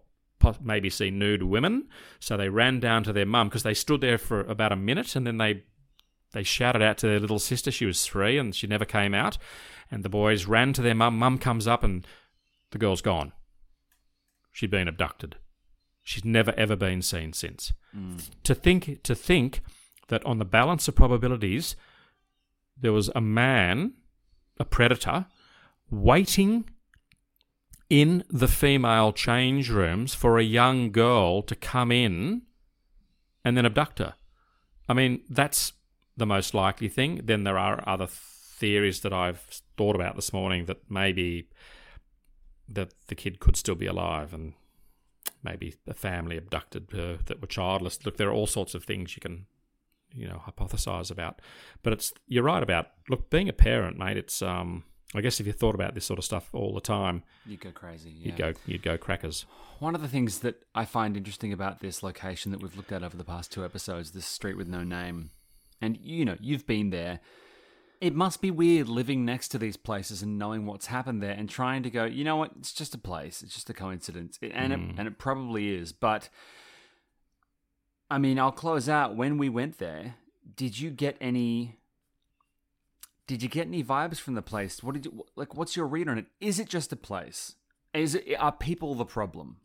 maybe 0.63 0.89
see 0.89 1.11
nude 1.11 1.43
women, 1.43 1.89
so 2.21 2.37
they 2.37 2.49
ran 2.49 2.81
down 2.81 3.03
to 3.05 3.13
their 3.13 3.27
mum 3.27 3.49
because 3.49 3.65
they 3.65 3.75
stood 3.75 4.01
there 4.01 4.17
for 4.17 4.41
about 4.41 4.73
a 4.73 4.77
minute 4.77 5.15
and 5.15 5.27
then 5.27 5.37
they 5.37 5.63
they 6.33 6.43
shouted 6.43 6.81
out 6.81 6.97
to 6.99 7.07
their 7.07 7.21
little 7.21 7.39
sister. 7.39 7.71
She 7.71 7.87
was 7.87 8.07
three 8.07 8.39
and 8.39 8.55
she 8.55 8.67
never 8.67 8.85
came 8.85 9.15
out. 9.15 9.37
And 9.91 10.05
the 10.05 10.11
boys 10.11 10.47
ran 10.47 10.73
to 10.75 10.83
their 10.83 10.95
mum. 10.95 11.19
Mum 11.19 11.39
comes 11.39 11.67
up 11.67 11.83
and 11.83 12.07
the 12.71 12.79
girl's 12.79 13.01
gone. 13.01 13.33
She'd 14.53 14.71
been 14.71 14.89
abducted. 14.89 15.37
She's 16.09 16.25
never 16.25 16.55
ever 16.57 16.75
been 16.75 17.03
seen 17.03 17.35
since. 17.35 17.75
Hmm. 17.93 18.17
To 18.45 18.55
think 18.55 19.03
to 19.03 19.15
think 19.15 19.61
that 20.09 20.25
on 20.25 20.39
the 20.39 20.47
balance 20.47 20.89
of 20.89 20.95
probabilities, 20.95 21.77
there 22.81 22.95
was 22.95 23.11
a 23.15 23.21
man, 23.21 23.93
a 24.59 24.65
predator, 24.65 25.27
waiting 25.91 26.65
in 27.91 28.25
the 28.31 28.49
female 28.49 29.13
change 29.13 29.69
rooms 29.69 30.15
for 30.15 30.39
a 30.39 30.43
young 30.43 30.93
girl 30.93 31.43
to 31.43 31.55
come 31.55 31.93
in 31.93 32.41
and 33.45 33.55
then 33.55 33.67
abduct 33.67 33.99
her. 33.99 34.15
I 34.89 34.95
mean, 34.95 35.21
that's 35.29 35.75
the 36.17 36.25
most 36.25 36.55
likely 36.55 36.89
thing. 36.89 37.21
Then 37.23 37.45
there 37.45 37.59
are 37.59 37.87
other 37.87 38.07
theories 38.07 39.01
that 39.01 39.13
I've 39.13 39.63
thought 39.77 39.95
about 39.95 40.17
this 40.17 40.33
morning 40.33 40.65
that 40.65 40.91
maybe 40.91 41.51
that 42.67 42.95
the 43.09 43.15
kid 43.15 43.41
could 43.41 43.59
still 43.59 43.75
be 43.75 43.87
alive 43.87 44.33
and 44.33 44.55
maybe 45.49 45.75
a 45.87 45.95
family 45.95 46.37
abducted 46.37 46.89
her 46.93 47.19
that 47.27 47.41
were 47.41 47.47
childless. 47.47 48.05
Look, 48.05 48.17
there 48.17 48.29
are 48.29 48.33
all 48.33 48.47
sorts 48.47 48.75
of 48.75 48.85
things 48.85 49.17
you 49.17 49.21
can, 49.21 49.47
you 50.15 50.29
know, 50.29 50.43
hypothesize 50.47 51.11
about. 51.11 51.41
But 51.83 51.93
it's 51.93 52.13
you're 52.27 52.43
right 52.45 52.63
about 52.63 52.89
look 53.09 53.31
being 53.31 53.49
a 53.49 53.53
parent, 53.53 53.99
mate. 53.99 54.17
It's 54.17 54.43
um, 54.43 54.85
I 55.15 55.21
guess 55.21 55.41
if 55.41 55.47
you 55.47 55.53
thought 55.53 55.75
about 55.75 55.95
this 55.95 56.05
sort 56.05 56.19
of 56.19 56.25
stuff 56.25 56.51
all 56.53 56.75
the 56.75 56.81
time, 56.81 57.23
you'd 57.47 57.61
go 57.61 57.71
crazy. 57.71 58.11
you'd 58.11 58.37
go 58.37 58.53
you'd 58.67 58.83
go 58.83 58.99
crackers. 58.99 59.47
One 59.79 59.95
of 59.95 60.03
the 60.03 60.09
things 60.09 60.41
that 60.41 60.65
I 60.75 60.85
find 60.85 61.17
interesting 61.17 61.53
about 61.53 61.81
this 61.81 62.03
location 62.03 62.53
that 62.53 62.63
we've 62.63 62.77
looked 62.77 62.93
at 62.93 63.03
over 63.03 63.17
the 63.17 63.25
past 63.25 63.53
two 63.53 63.65
episodes, 63.65 64.11
this 64.11 64.27
street 64.27 64.57
with 64.57 64.69
no 64.69 64.83
name, 64.83 65.31
and 65.81 65.97
you 65.97 66.25
know, 66.25 66.37
you've 66.41 66.67
been 66.67 66.91
there. 66.91 67.21
It 68.01 68.15
must 68.15 68.41
be 68.41 68.51
weird 68.51 68.89
living 68.89 69.25
next 69.25 69.49
to 69.49 69.59
these 69.59 69.77
places 69.77 70.23
and 70.23 70.39
knowing 70.39 70.67
what's 70.67 70.87
happened 70.87 71.23
there 71.23 71.33
and 71.33 71.49
trying 71.51 71.83
to 71.83 71.91
go, 71.91 72.05
you 72.05 72.23
know 72.25 72.37
what, 72.37 72.53
it's 72.59 72.73
just 72.73 72.95
a 72.95 72.99
place, 72.99 73.43
it's 73.43 73.55
just 73.55 73.69
a 73.71 73.75
coincidence. 73.75 74.39
It- 74.41 74.53
And, 74.55 74.73
it, 74.73 74.79
mm. 74.79 74.95
and 74.99 75.09
it 75.09 75.19
probably 75.19 75.75
is. 75.75 75.93
But 75.93 76.29
I 78.11 78.19
mean, 78.19 78.39
I'll 78.39 78.53
close 78.53 78.89
out. 78.89 79.17
When 79.17 79.37
we 79.37 79.49
went 79.49 79.79
there, 79.79 80.15
did 80.57 80.79
you 80.79 80.91
get 80.91 81.17
any. 81.21 81.77
Did 83.27 83.43
you 83.43 83.51
get 83.51 83.67
any 83.67 83.85
vibes 83.85 84.17
from 84.19 84.33
the 84.35 84.41
place? 84.43 84.83
What 84.83 84.95
did 84.95 85.05
you 85.05 85.27
like? 85.37 85.55
What's 85.55 85.77
your 85.77 85.87
read 85.87 86.09
on 86.09 86.17
it? 86.17 86.27
Is 86.41 86.59
it 86.59 86.69
just 86.71 86.91
a 86.93 86.97
place? 86.97 87.57
Is 87.93 88.15
it 88.15 88.35
are 88.39 88.53
people 88.53 88.95
the 88.95 89.05
problem, 89.05 89.59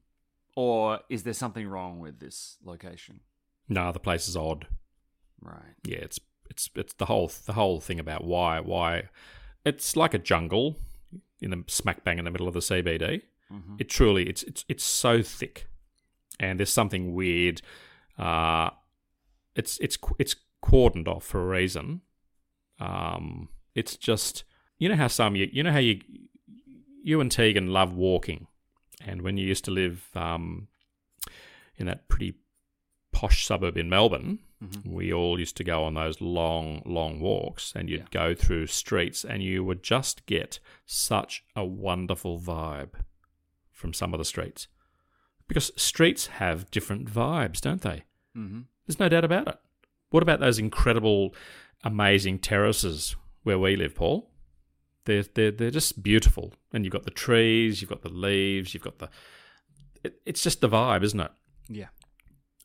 or 0.58 1.00
is 1.08 1.24
there 1.24 1.34
something 1.34 1.66
wrong 1.66 2.00
with 2.00 2.20
this 2.20 2.58
location? 2.66 3.22
No, 3.70 3.94
the 3.94 4.00
place 4.00 4.28
is 4.28 4.36
odd. 4.36 4.68
Right. 5.42 5.76
yeah, 5.86 6.00
it's 6.00 6.20
it's 6.50 6.70
it's 6.76 6.94
the 6.94 7.06
whole 7.06 7.32
the 7.46 7.54
whole 7.54 7.80
thing 7.80 8.00
about 8.00 8.24
why 8.24 8.60
why 8.60 9.10
it's 9.66 9.96
like 9.96 10.14
a 10.14 10.20
jungle 10.20 10.78
in 11.42 11.50
the 11.50 11.64
smack 11.68 12.04
bang 12.04 12.20
in 12.20 12.26
the 12.26 12.32
middle 12.32 12.48
of 12.48 12.54
the 12.54 12.60
CBD. 12.62 13.22
It 13.80 13.90
truly 13.90 14.28
it's 14.28 14.44
it's 14.44 14.66
it's 14.68 14.84
so 14.84 15.22
thick, 15.22 15.68
and 16.40 16.60
there's 16.60 16.72
something 16.72 17.14
weird. 17.14 17.62
Uh, 18.18 18.72
it's 19.56 19.78
it's 19.80 19.98
it's 20.18 20.36
cordoned 20.64 21.08
off 21.08 21.24
for 21.24 21.42
a 21.42 21.46
reason. 21.46 22.02
Um, 22.80 23.50
it's 23.76 23.96
just 23.96 24.44
you 24.80 24.90
know 24.90 24.96
how 24.96 25.08
some 25.08 25.36
you 25.36 25.50
you 25.52 25.62
know 25.64 25.72
how 25.72 25.80
you 25.80 26.02
you 27.04 27.22
and 27.22 27.32
Tegan 27.32 27.72
love 27.72 27.94
walking, 27.94 28.48
and 29.06 29.22
when 29.22 29.38
you 29.38 29.46
used 29.46 29.66
to 29.66 29.72
live 29.72 30.10
um, 30.16 30.68
in 31.78 31.86
that 31.86 32.08
pretty 32.08 32.36
posh 33.12 33.46
suburb 33.46 33.78
in 33.78 33.90
Melbourne, 33.90 34.40
we 34.86 35.12
all 35.12 35.40
used 35.40 35.58
to 35.58 35.64
go 35.64 35.84
on 35.84 35.94
those 35.94 36.22
long, 36.22 36.82
long 36.86 37.20
walks, 37.20 37.74
and 37.76 37.90
you'd 37.90 38.12
go 38.12 38.34
through 38.34 38.68
streets, 38.68 39.24
and 39.24 39.44
you 39.44 39.64
would 39.64 39.84
just 39.84 40.26
get 40.26 40.60
such 40.86 41.44
a 41.56 41.66
wonderful 41.66 42.40
vibe 42.40 42.92
from 43.72 43.94
some 43.94 44.14
of 44.14 44.18
the 44.18 44.26
streets. 44.26 44.68
Because 45.48 45.72
streets 45.76 46.28
have 46.28 46.72
different 46.72 47.12
vibes, 47.12 47.60
don't 47.60 47.82
they? 47.82 48.04
Mm-hmm. 48.38 48.62
There's 48.88 49.00
no 49.00 49.10
doubt 49.10 49.26
about 49.26 49.48
it. 49.48 49.60
What 50.10 50.24
about 50.24 50.40
those 50.40 50.60
incredible, 50.60 51.34
amazing 51.84 52.40
terraces 52.40 53.16
where 53.44 53.60
we 53.60 53.76
live, 53.76 53.96
Paul? 53.96 54.30
They're, 55.06 55.24
they're, 55.24 55.52
they're 55.52 55.72
just 55.72 56.02
beautiful. 56.02 56.54
And 56.72 56.86
you've 56.86 56.94
got 56.94 57.04
the 57.04 57.12
trees, 57.12 57.82
you've 57.82 57.90
got 57.90 58.04
the 58.04 58.10
leaves, 58.10 58.74
you've 58.74 58.84
got 58.84 59.00
the. 59.00 59.10
It, 60.04 60.22
it's 60.26 60.44
just 60.44 60.62
the 60.62 60.70
vibe, 60.70 61.04
isn't 61.04 61.20
it? 61.20 61.32
Yeah. 61.70 61.88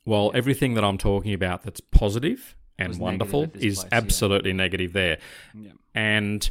Well, 0.08 0.30
everything 0.32 0.72
that 0.72 0.84
I'm 0.84 0.96
talking 0.96 1.34
about 1.34 1.64
that's 1.64 1.80
positive 1.80 2.56
and 2.78 2.98
wonderful 2.98 3.42
is 3.54 3.80
place, 3.80 3.84
yeah. 3.84 3.88
absolutely 3.98 4.54
negative 4.54 4.94
there. 4.94 5.18
Yeah. 5.54 5.72
And 5.94 6.48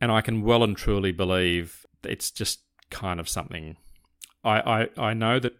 and 0.00 0.10
I 0.10 0.22
can 0.22 0.40
well 0.40 0.64
and 0.64 0.74
truly 0.74 1.12
believe 1.12 1.84
it's 2.04 2.30
just 2.30 2.60
kind 2.90 3.20
of 3.20 3.28
something 3.28 3.76
I, 4.44 4.88
I, 4.96 5.08
I 5.10 5.14
know 5.14 5.38
that 5.40 5.56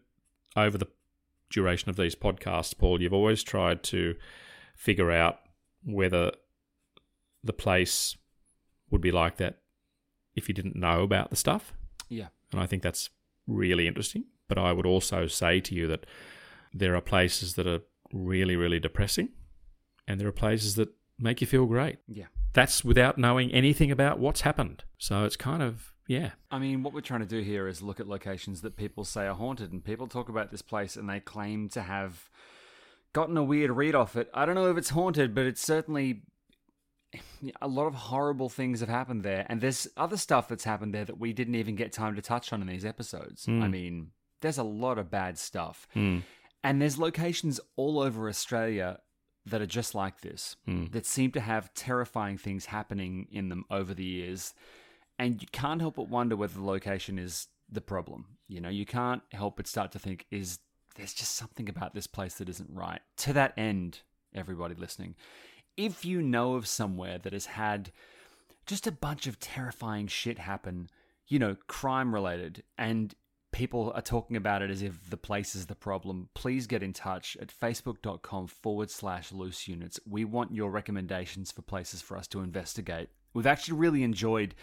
over 0.56 0.78
the 0.78 0.86
duration 1.50 1.90
of 1.90 1.96
these 1.96 2.14
podcasts, 2.14 2.76
Paul, 2.76 3.02
you've 3.02 3.12
always 3.12 3.42
tried 3.42 3.82
to 3.84 4.14
figure 4.74 5.10
out 5.10 5.40
whether 5.84 6.32
the 7.42 7.52
place 7.52 8.16
would 8.90 9.02
be 9.02 9.10
like 9.10 9.36
that 9.36 9.58
if 10.34 10.48
you 10.48 10.54
didn't 10.54 10.74
know 10.76 11.02
about 11.02 11.28
the 11.28 11.36
stuff. 11.36 11.74
Yeah. 12.08 12.28
And 12.50 12.62
I 12.62 12.66
think 12.66 12.82
that's 12.82 13.10
really 13.46 13.86
interesting. 13.86 14.24
But 14.48 14.56
I 14.56 14.72
would 14.72 14.86
also 14.86 15.26
say 15.26 15.60
to 15.60 15.74
you 15.74 15.86
that 15.88 16.06
there 16.74 16.94
are 16.96 17.00
places 17.00 17.54
that 17.54 17.66
are 17.66 17.80
really, 18.12 18.56
really 18.56 18.80
depressing, 18.80 19.28
and 20.06 20.20
there 20.20 20.28
are 20.28 20.32
places 20.32 20.74
that 20.74 20.90
make 21.18 21.40
you 21.40 21.46
feel 21.46 21.66
great. 21.66 21.98
Yeah. 22.08 22.26
That's 22.52 22.84
without 22.84 23.16
knowing 23.18 23.50
anything 23.52 23.90
about 23.90 24.18
what's 24.18 24.42
happened. 24.42 24.84
So 24.98 25.24
it's 25.24 25.36
kind 25.36 25.62
of, 25.62 25.92
yeah. 26.06 26.32
I 26.50 26.58
mean, 26.58 26.82
what 26.82 26.92
we're 26.92 27.00
trying 27.00 27.20
to 27.20 27.26
do 27.26 27.40
here 27.40 27.66
is 27.66 27.82
look 27.82 28.00
at 28.00 28.08
locations 28.08 28.60
that 28.60 28.76
people 28.76 29.04
say 29.04 29.26
are 29.26 29.34
haunted, 29.34 29.72
and 29.72 29.84
people 29.84 30.06
talk 30.06 30.28
about 30.28 30.50
this 30.50 30.62
place 30.62 30.96
and 30.96 31.08
they 31.08 31.20
claim 31.20 31.68
to 31.70 31.82
have 31.82 32.28
gotten 33.12 33.36
a 33.36 33.42
weird 33.42 33.70
read 33.70 33.94
off 33.94 34.16
it. 34.16 34.28
I 34.34 34.44
don't 34.44 34.54
know 34.54 34.70
if 34.70 34.76
it's 34.76 34.90
haunted, 34.90 35.34
but 35.34 35.46
it's 35.46 35.62
certainly 35.62 36.22
a 37.62 37.68
lot 37.68 37.86
of 37.86 37.94
horrible 37.94 38.48
things 38.48 38.80
have 38.80 38.88
happened 38.88 39.22
there, 39.22 39.46
and 39.48 39.60
there's 39.60 39.88
other 39.96 40.16
stuff 40.16 40.48
that's 40.48 40.64
happened 40.64 40.94
there 40.94 41.04
that 41.04 41.18
we 41.18 41.32
didn't 41.32 41.54
even 41.54 41.76
get 41.76 41.92
time 41.92 42.16
to 42.16 42.22
touch 42.22 42.52
on 42.52 42.60
in 42.60 42.68
these 42.68 42.84
episodes. 42.84 43.46
I 43.48 43.52
hmm. 43.52 43.70
mean, 43.70 44.10
there's 44.40 44.58
a 44.58 44.64
lot 44.64 44.98
of 44.98 45.10
bad 45.10 45.38
stuff, 45.38 45.86
hmm. 45.94 46.18
And 46.64 46.80
there's 46.80 46.98
locations 46.98 47.60
all 47.76 48.00
over 48.00 48.28
Australia 48.28 48.98
that 49.46 49.60
are 49.60 49.66
just 49.66 49.94
like 49.94 50.22
this 50.22 50.56
hmm. 50.64 50.86
that 50.86 51.04
seem 51.04 51.30
to 51.32 51.40
have 51.40 51.72
terrifying 51.74 52.38
things 52.38 52.66
happening 52.66 53.28
in 53.30 53.50
them 53.50 53.64
over 53.70 53.92
the 53.94 54.04
years, 54.04 54.54
and 55.18 55.40
you 55.40 55.48
can't 55.52 55.80
help 55.80 55.96
but 55.96 56.08
wonder 56.08 56.34
whether 56.34 56.54
the 56.54 56.64
location 56.64 57.18
is 57.18 57.48
the 57.70 57.80
problem. 57.80 58.26
You 58.48 58.60
know, 58.60 58.70
you 58.70 58.86
can't 58.86 59.22
help 59.32 59.56
but 59.56 59.66
start 59.66 59.92
to 59.92 59.98
think, 59.98 60.26
is 60.30 60.58
there's 60.96 61.14
just 61.14 61.34
something 61.34 61.68
about 61.68 61.94
this 61.94 62.06
place 62.06 62.34
that 62.34 62.48
isn't 62.48 62.70
right. 62.72 63.00
To 63.18 63.32
that 63.34 63.52
end, 63.56 64.00
everybody 64.34 64.74
listening, 64.74 65.14
if 65.76 66.04
you 66.04 66.22
know 66.22 66.54
of 66.54 66.66
somewhere 66.66 67.18
that 67.18 67.32
has 67.32 67.46
had 67.46 67.90
just 68.66 68.86
a 68.86 68.92
bunch 68.92 69.26
of 69.26 69.38
terrifying 69.38 70.06
shit 70.06 70.38
happen, 70.38 70.88
you 71.26 71.38
know, 71.38 71.56
crime 71.66 72.14
related, 72.14 72.62
and 72.78 73.14
people 73.54 73.92
are 73.94 74.02
talking 74.02 74.36
about 74.36 74.62
it 74.62 74.70
as 74.70 74.82
if 74.82 75.08
the 75.08 75.16
place 75.16 75.54
is 75.54 75.66
the 75.66 75.76
problem, 75.76 76.28
please 76.34 76.66
get 76.66 76.82
in 76.82 76.92
touch 76.92 77.36
at 77.40 77.48
facebook.com 77.48 78.48
forward 78.48 78.90
slash 78.90 79.30
loose 79.30 79.68
units. 79.68 80.00
We 80.04 80.24
want 80.24 80.52
your 80.52 80.70
recommendations 80.70 81.52
for 81.52 81.62
places 81.62 82.02
for 82.02 82.16
us 82.16 82.26
to 82.28 82.40
investigate. 82.40 83.10
We've 83.32 83.46
actually 83.46 83.78
really 83.78 84.02
enjoyed 84.02 84.56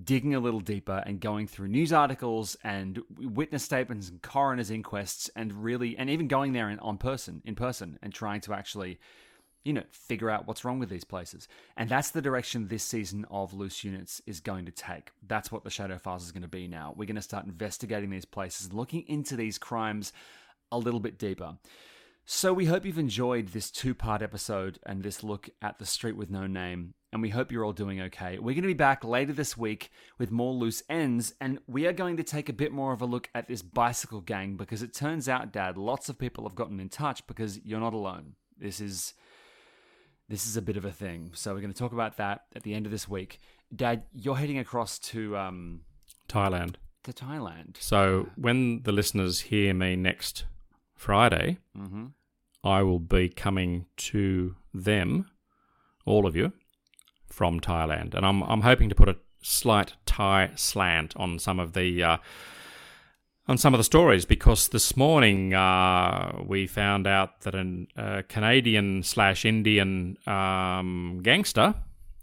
digging 0.00 0.36
a 0.36 0.38
little 0.38 0.60
deeper 0.60 1.02
and 1.04 1.18
going 1.18 1.48
through 1.48 1.68
news 1.68 1.92
articles 1.92 2.56
and 2.62 3.00
witness 3.18 3.64
statements 3.64 4.10
and 4.10 4.22
coroner's 4.22 4.70
inquests 4.70 5.28
and 5.34 5.64
really 5.64 5.96
and 5.98 6.08
even 6.08 6.28
going 6.28 6.52
there 6.52 6.70
in, 6.70 6.78
on 6.78 6.98
person 6.98 7.42
in 7.46 7.56
person 7.56 7.98
and 8.00 8.14
trying 8.14 8.42
to 8.42 8.52
actually 8.52 9.00
you 9.66 9.72
know, 9.72 9.82
figure 9.90 10.30
out 10.30 10.46
what's 10.46 10.64
wrong 10.64 10.78
with 10.78 10.88
these 10.88 11.02
places. 11.02 11.48
And 11.76 11.88
that's 11.88 12.10
the 12.10 12.22
direction 12.22 12.68
this 12.68 12.84
season 12.84 13.26
of 13.32 13.52
Loose 13.52 13.82
Units 13.82 14.22
is 14.24 14.38
going 14.38 14.64
to 14.66 14.70
take. 14.70 15.10
That's 15.26 15.50
what 15.50 15.64
the 15.64 15.70
Shadow 15.70 15.98
Files 15.98 16.24
is 16.24 16.30
going 16.30 16.42
to 16.42 16.48
be 16.48 16.68
now. 16.68 16.94
We're 16.96 17.06
going 17.06 17.16
to 17.16 17.22
start 17.22 17.46
investigating 17.46 18.10
these 18.10 18.24
places, 18.24 18.72
looking 18.72 19.02
into 19.08 19.34
these 19.34 19.58
crimes 19.58 20.12
a 20.70 20.78
little 20.78 21.00
bit 21.00 21.18
deeper. 21.18 21.56
So 22.24 22.52
we 22.52 22.66
hope 22.66 22.86
you've 22.86 22.96
enjoyed 22.96 23.48
this 23.48 23.72
two 23.72 23.92
part 23.92 24.22
episode 24.22 24.78
and 24.86 25.02
this 25.02 25.24
look 25.24 25.50
at 25.60 25.80
the 25.80 25.86
street 25.86 26.16
with 26.16 26.30
no 26.30 26.46
name. 26.46 26.94
And 27.12 27.20
we 27.20 27.30
hope 27.30 27.50
you're 27.50 27.64
all 27.64 27.72
doing 27.72 28.00
okay. 28.02 28.38
We're 28.38 28.54
going 28.54 28.62
to 28.62 28.68
be 28.68 28.74
back 28.74 29.02
later 29.02 29.32
this 29.32 29.56
week 29.56 29.90
with 30.16 30.30
more 30.30 30.52
loose 30.52 30.84
ends. 30.88 31.34
And 31.40 31.58
we 31.66 31.88
are 31.88 31.92
going 31.92 32.18
to 32.18 32.24
take 32.24 32.48
a 32.48 32.52
bit 32.52 32.70
more 32.70 32.92
of 32.92 33.02
a 33.02 33.06
look 33.06 33.28
at 33.34 33.48
this 33.48 33.62
bicycle 33.62 34.20
gang 34.20 34.56
because 34.56 34.82
it 34.82 34.94
turns 34.94 35.28
out, 35.28 35.52
Dad, 35.52 35.76
lots 35.76 36.08
of 36.08 36.18
people 36.18 36.44
have 36.46 36.54
gotten 36.54 36.78
in 36.78 36.88
touch 36.88 37.26
because 37.26 37.58
you're 37.64 37.80
not 37.80 37.94
alone. 37.94 38.34
This 38.58 38.80
is 38.80 39.14
this 40.28 40.46
is 40.46 40.56
a 40.56 40.62
bit 40.62 40.76
of 40.76 40.84
a 40.84 40.92
thing. 40.92 41.30
So 41.34 41.54
we're 41.54 41.60
going 41.60 41.72
to 41.72 41.78
talk 41.78 41.92
about 41.92 42.16
that 42.16 42.42
at 42.54 42.62
the 42.62 42.74
end 42.74 42.86
of 42.86 42.92
this 42.92 43.08
week. 43.08 43.38
Dad, 43.74 44.04
you're 44.12 44.36
heading 44.36 44.58
across 44.58 44.98
to 45.00 45.36
um, 45.36 45.80
Thailand. 46.28 46.74
to 47.04 47.12
Thailand. 47.12 47.76
So 47.78 48.28
when 48.36 48.82
the 48.82 48.92
listeners 48.92 49.40
hear 49.42 49.72
me 49.74 49.96
next 49.96 50.44
Friday, 50.94 51.58
Mm-hmm. 51.78 52.06
I 52.64 52.82
will 52.82 52.98
be 52.98 53.28
coming 53.28 53.86
to 53.98 54.56
them, 54.74 55.26
all 56.04 56.26
of 56.26 56.34
you, 56.34 56.52
from 57.28 57.60
Thailand, 57.60 58.14
and 58.14 58.26
I'm 58.26 58.42
I'm 58.42 58.62
hoping 58.62 58.88
to 58.88 58.94
put 58.96 59.08
a 59.08 59.16
slight 59.40 59.92
Thai 60.04 60.50
slant 60.56 61.14
on 61.16 61.38
some 61.38 61.60
of 61.60 61.74
the 61.74 62.02
uh, 62.02 62.16
on 63.48 63.58
some 63.58 63.74
of 63.74 63.78
the 63.78 63.84
stories 63.84 64.24
because 64.24 64.68
this 64.68 64.96
morning 64.96 65.54
uh, 65.54 66.42
we 66.46 66.66
found 66.66 67.06
out 67.06 67.40
that 67.42 67.54
a 67.54 67.86
uh, 67.96 68.22
Canadian 68.28 69.02
slash 69.02 69.44
Indian 69.44 70.16
um, 70.26 71.20
gangster 71.22 71.74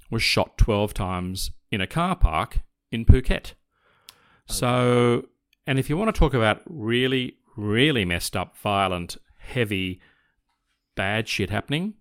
was 0.10 0.22
shot 0.22 0.58
twelve 0.58 0.94
times 0.94 1.52
in 1.72 1.82
a 1.82 1.88
car 1.88 2.16
park 2.16 2.60
in 2.92 3.06
Phuket. 3.06 3.54
So, 4.46 5.28
and 5.66 5.80
if 5.80 5.90
you 5.90 5.98
want 5.98 6.14
to 6.14 6.20
talk 6.20 6.34
about 6.34 6.62
really, 6.66 7.38
really 7.56 8.06
messed 8.06 8.36
up, 8.36 8.58
violent, 8.58 9.18
heavy, 9.40 10.02
bad 10.96 11.28
shit 11.28 11.50
happening, 11.50 11.96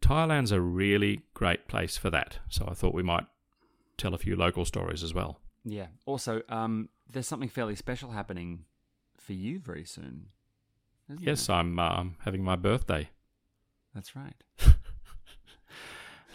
Thailand's 0.00 0.52
a 0.52 0.60
really 0.60 1.22
great 1.34 1.68
place 1.68 1.96
for 1.96 2.08
that. 2.10 2.38
So 2.48 2.66
I 2.68 2.74
thought 2.74 2.94
we 2.94 3.02
might 3.02 3.26
tell 3.98 4.14
a 4.14 4.18
few 4.18 4.36
local 4.36 4.64
stories 4.64 5.02
as 5.02 5.12
well. 5.12 5.40
Yeah. 5.64 5.88
Also, 6.06 6.42
um, 6.48 6.88
there's 7.12 7.26
something 7.26 7.48
fairly 7.48 7.76
special 7.76 8.10
happening 8.10 8.64
for 9.18 9.32
you 9.32 9.58
very 9.58 9.84
soon. 9.84 10.26
Yes, 11.18 11.46
there? 11.46 11.56
I'm 11.56 11.78
um, 11.78 12.16
having 12.24 12.44
my 12.44 12.56
birthday. 12.56 13.08
that's 13.94 14.14
right. 14.14 14.34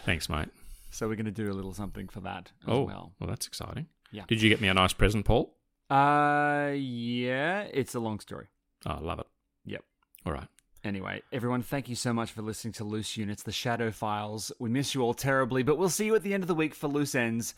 Thanks, 0.04 0.28
mate. 0.28 0.48
So 0.90 1.08
we're 1.08 1.16
going 1.16 1.26
to 1.26 1.30
do 1.30 1.50
a 1.50 1.54
little 1.54 1.74
something 1.74 2.08
for 2.08 2.20
that 2.20 2.52
as 2.62 2.68
oh, 2.68 2.82
well. 2.82 3.12
well, 3.18 3.28
that's 3.28 3.46
exciting. 3.46 3.86
Yeah. 4.12 4.22
Did 4.28 4.40
you 4.40 4.48
get 4.48 4.60
me 4.60 4.68
a 4.68 4.74
nice 4.74 4.92
present, 4.92 5.24
Paul? 5.24 5.54
Uh, 5.90 6.72
yeah, 6.74 7.66
it's 7.72 7.94
a 7.94 8.00
long 8.00 8.20
story. 8.20 8.46
Oh, 8.86 8.92
I 8.92 9.00
love 9.00 9.18
it. 9.18 9.26
Yep. 9.64 9.84
All 10.24 10.32
right. 10.32 10.48
Anyway, 10.84 11.20
everyone, 11.32 11.62
thank 11.62 11.88
you 11.88 11.96
so 11.96 12.12
much 12.12 12.30
for 12.30 12.42
listening 12.42 12.72
to 12.74 12.84
Loose 12.84 13.16
Units, 13.16 13.42
the 13.42 13.52
Shadow 13.52 13.90
Files. 13.90 14.52
We 14.60 14.70
miss 14.70 14.94
you 14.94 15.02
all 15.02 15.14
terribly, 15.14 15.64
but 15.64 15.78
we'll 15.78 15.88
see 15.88 16.06
you 16.06 16.14
at 16.14 16.22
the 16.22 16.32
end 16.32 16.44
of 16.44 16.48
the 16.48 16.54
week 16.54 16.74
for 16.74 16.86
Loose 16.86 17.14
Ends. 17.14 17.54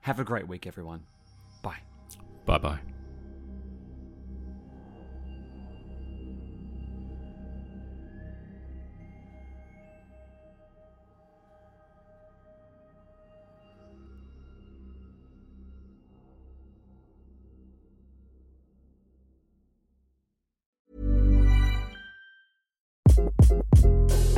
Have 0.00 0.18
a 0.18 0.24
great 0.24 0.48
week, 0.48 0.66
everyone. 0.66 1.02
Bye. 1.62 1.80
Bye 2.46 2.58
bye. 2.58 2.78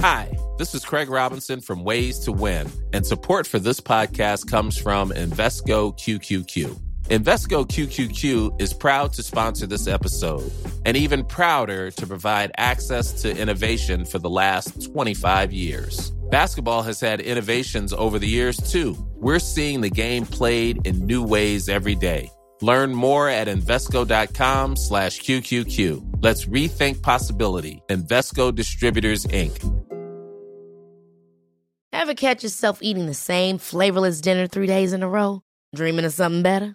Hi, 0.00 0.30
this 0.58 0.74
is 0.74 0.84
Craig 0.84 1.08
Robinson 1.08 1.60
from 1.60 1.82
Ways 1.82 2.20
to 2.20 2.32
Win, 2.32 2.70
and 2.92 3.04
support 3.04 3.46
for 3.46 3.58
this 3.58 3.80
podcast 3.80 4.48
comes 4.48 4.78
from 4.78 5.10
Invesco 5.10 5.98
QQQ. 5.98 6.85
Invesco 7.08 7.64
QQQ 7.64 8.60
is 8.60 8.74
proud 8.74 9.12
to 9.12 9.22
sponsor 9.22 9.64
this 9.64 9.86
episode 9.86 10.50
and 10.84 10.96
even 10.96 11.24
prouder 11.24 11.92
to 11.92 12.06
provide 12.06 12.50
access 12.56 13.22
to 13.22 13.36
innovation 13.36 14.04
for 14.04 14.18
the 14.18 14.28
last 14.28 14.82
25 14.90 15.52
years. 15.52 16.10
Basketball 16.32 16.82
has 16.82 16.98
had 16.98 17.20
innovations 17.20 17.92
over 17.92 18.18
the 18.18 18.26
years 18.26 18.56
too. 18.56 18.96
We're 19.14 19.38
seeing 19.38 19.82
the 19.82 19.90
game 19.90 20.26
played 20.26 20.84
in 20.84 21.06
new 21.06 21.22
ways 21.22 21.68
every 21.68 21.94
day. 21.94 22.28
Learn 22.60 22.92
more 22.92 23.28
at 23.28 23.46
Invesco.com 23.46 24.74
slash 24.74 25.20
QQQ. 25.20 26.24
Let's 26.24 26.46
rethink 26.46 27.02
possibility. 27.02 27.82
Invesco 27.88 28.52
Distributors, 28.52 29.26
Inc. 29.26 29.62
Ever 31.92 32.14
catch 32.14 32.42
yourself 32.42 32.80
eating 32.82 33.06
the 33.06 33.14
same 33.14 33.58
flavorless 33.58 34.20
dinner 34.20 34.48
three 34.48 34.66
days 34.66 34.92
in 34.92 35.04
a 35.04 35.08
row? 35.08 35.42
Dreaming 35.74 36.04
of 36.04 36.12
something 36.12 36.42
better? 36.42 36.74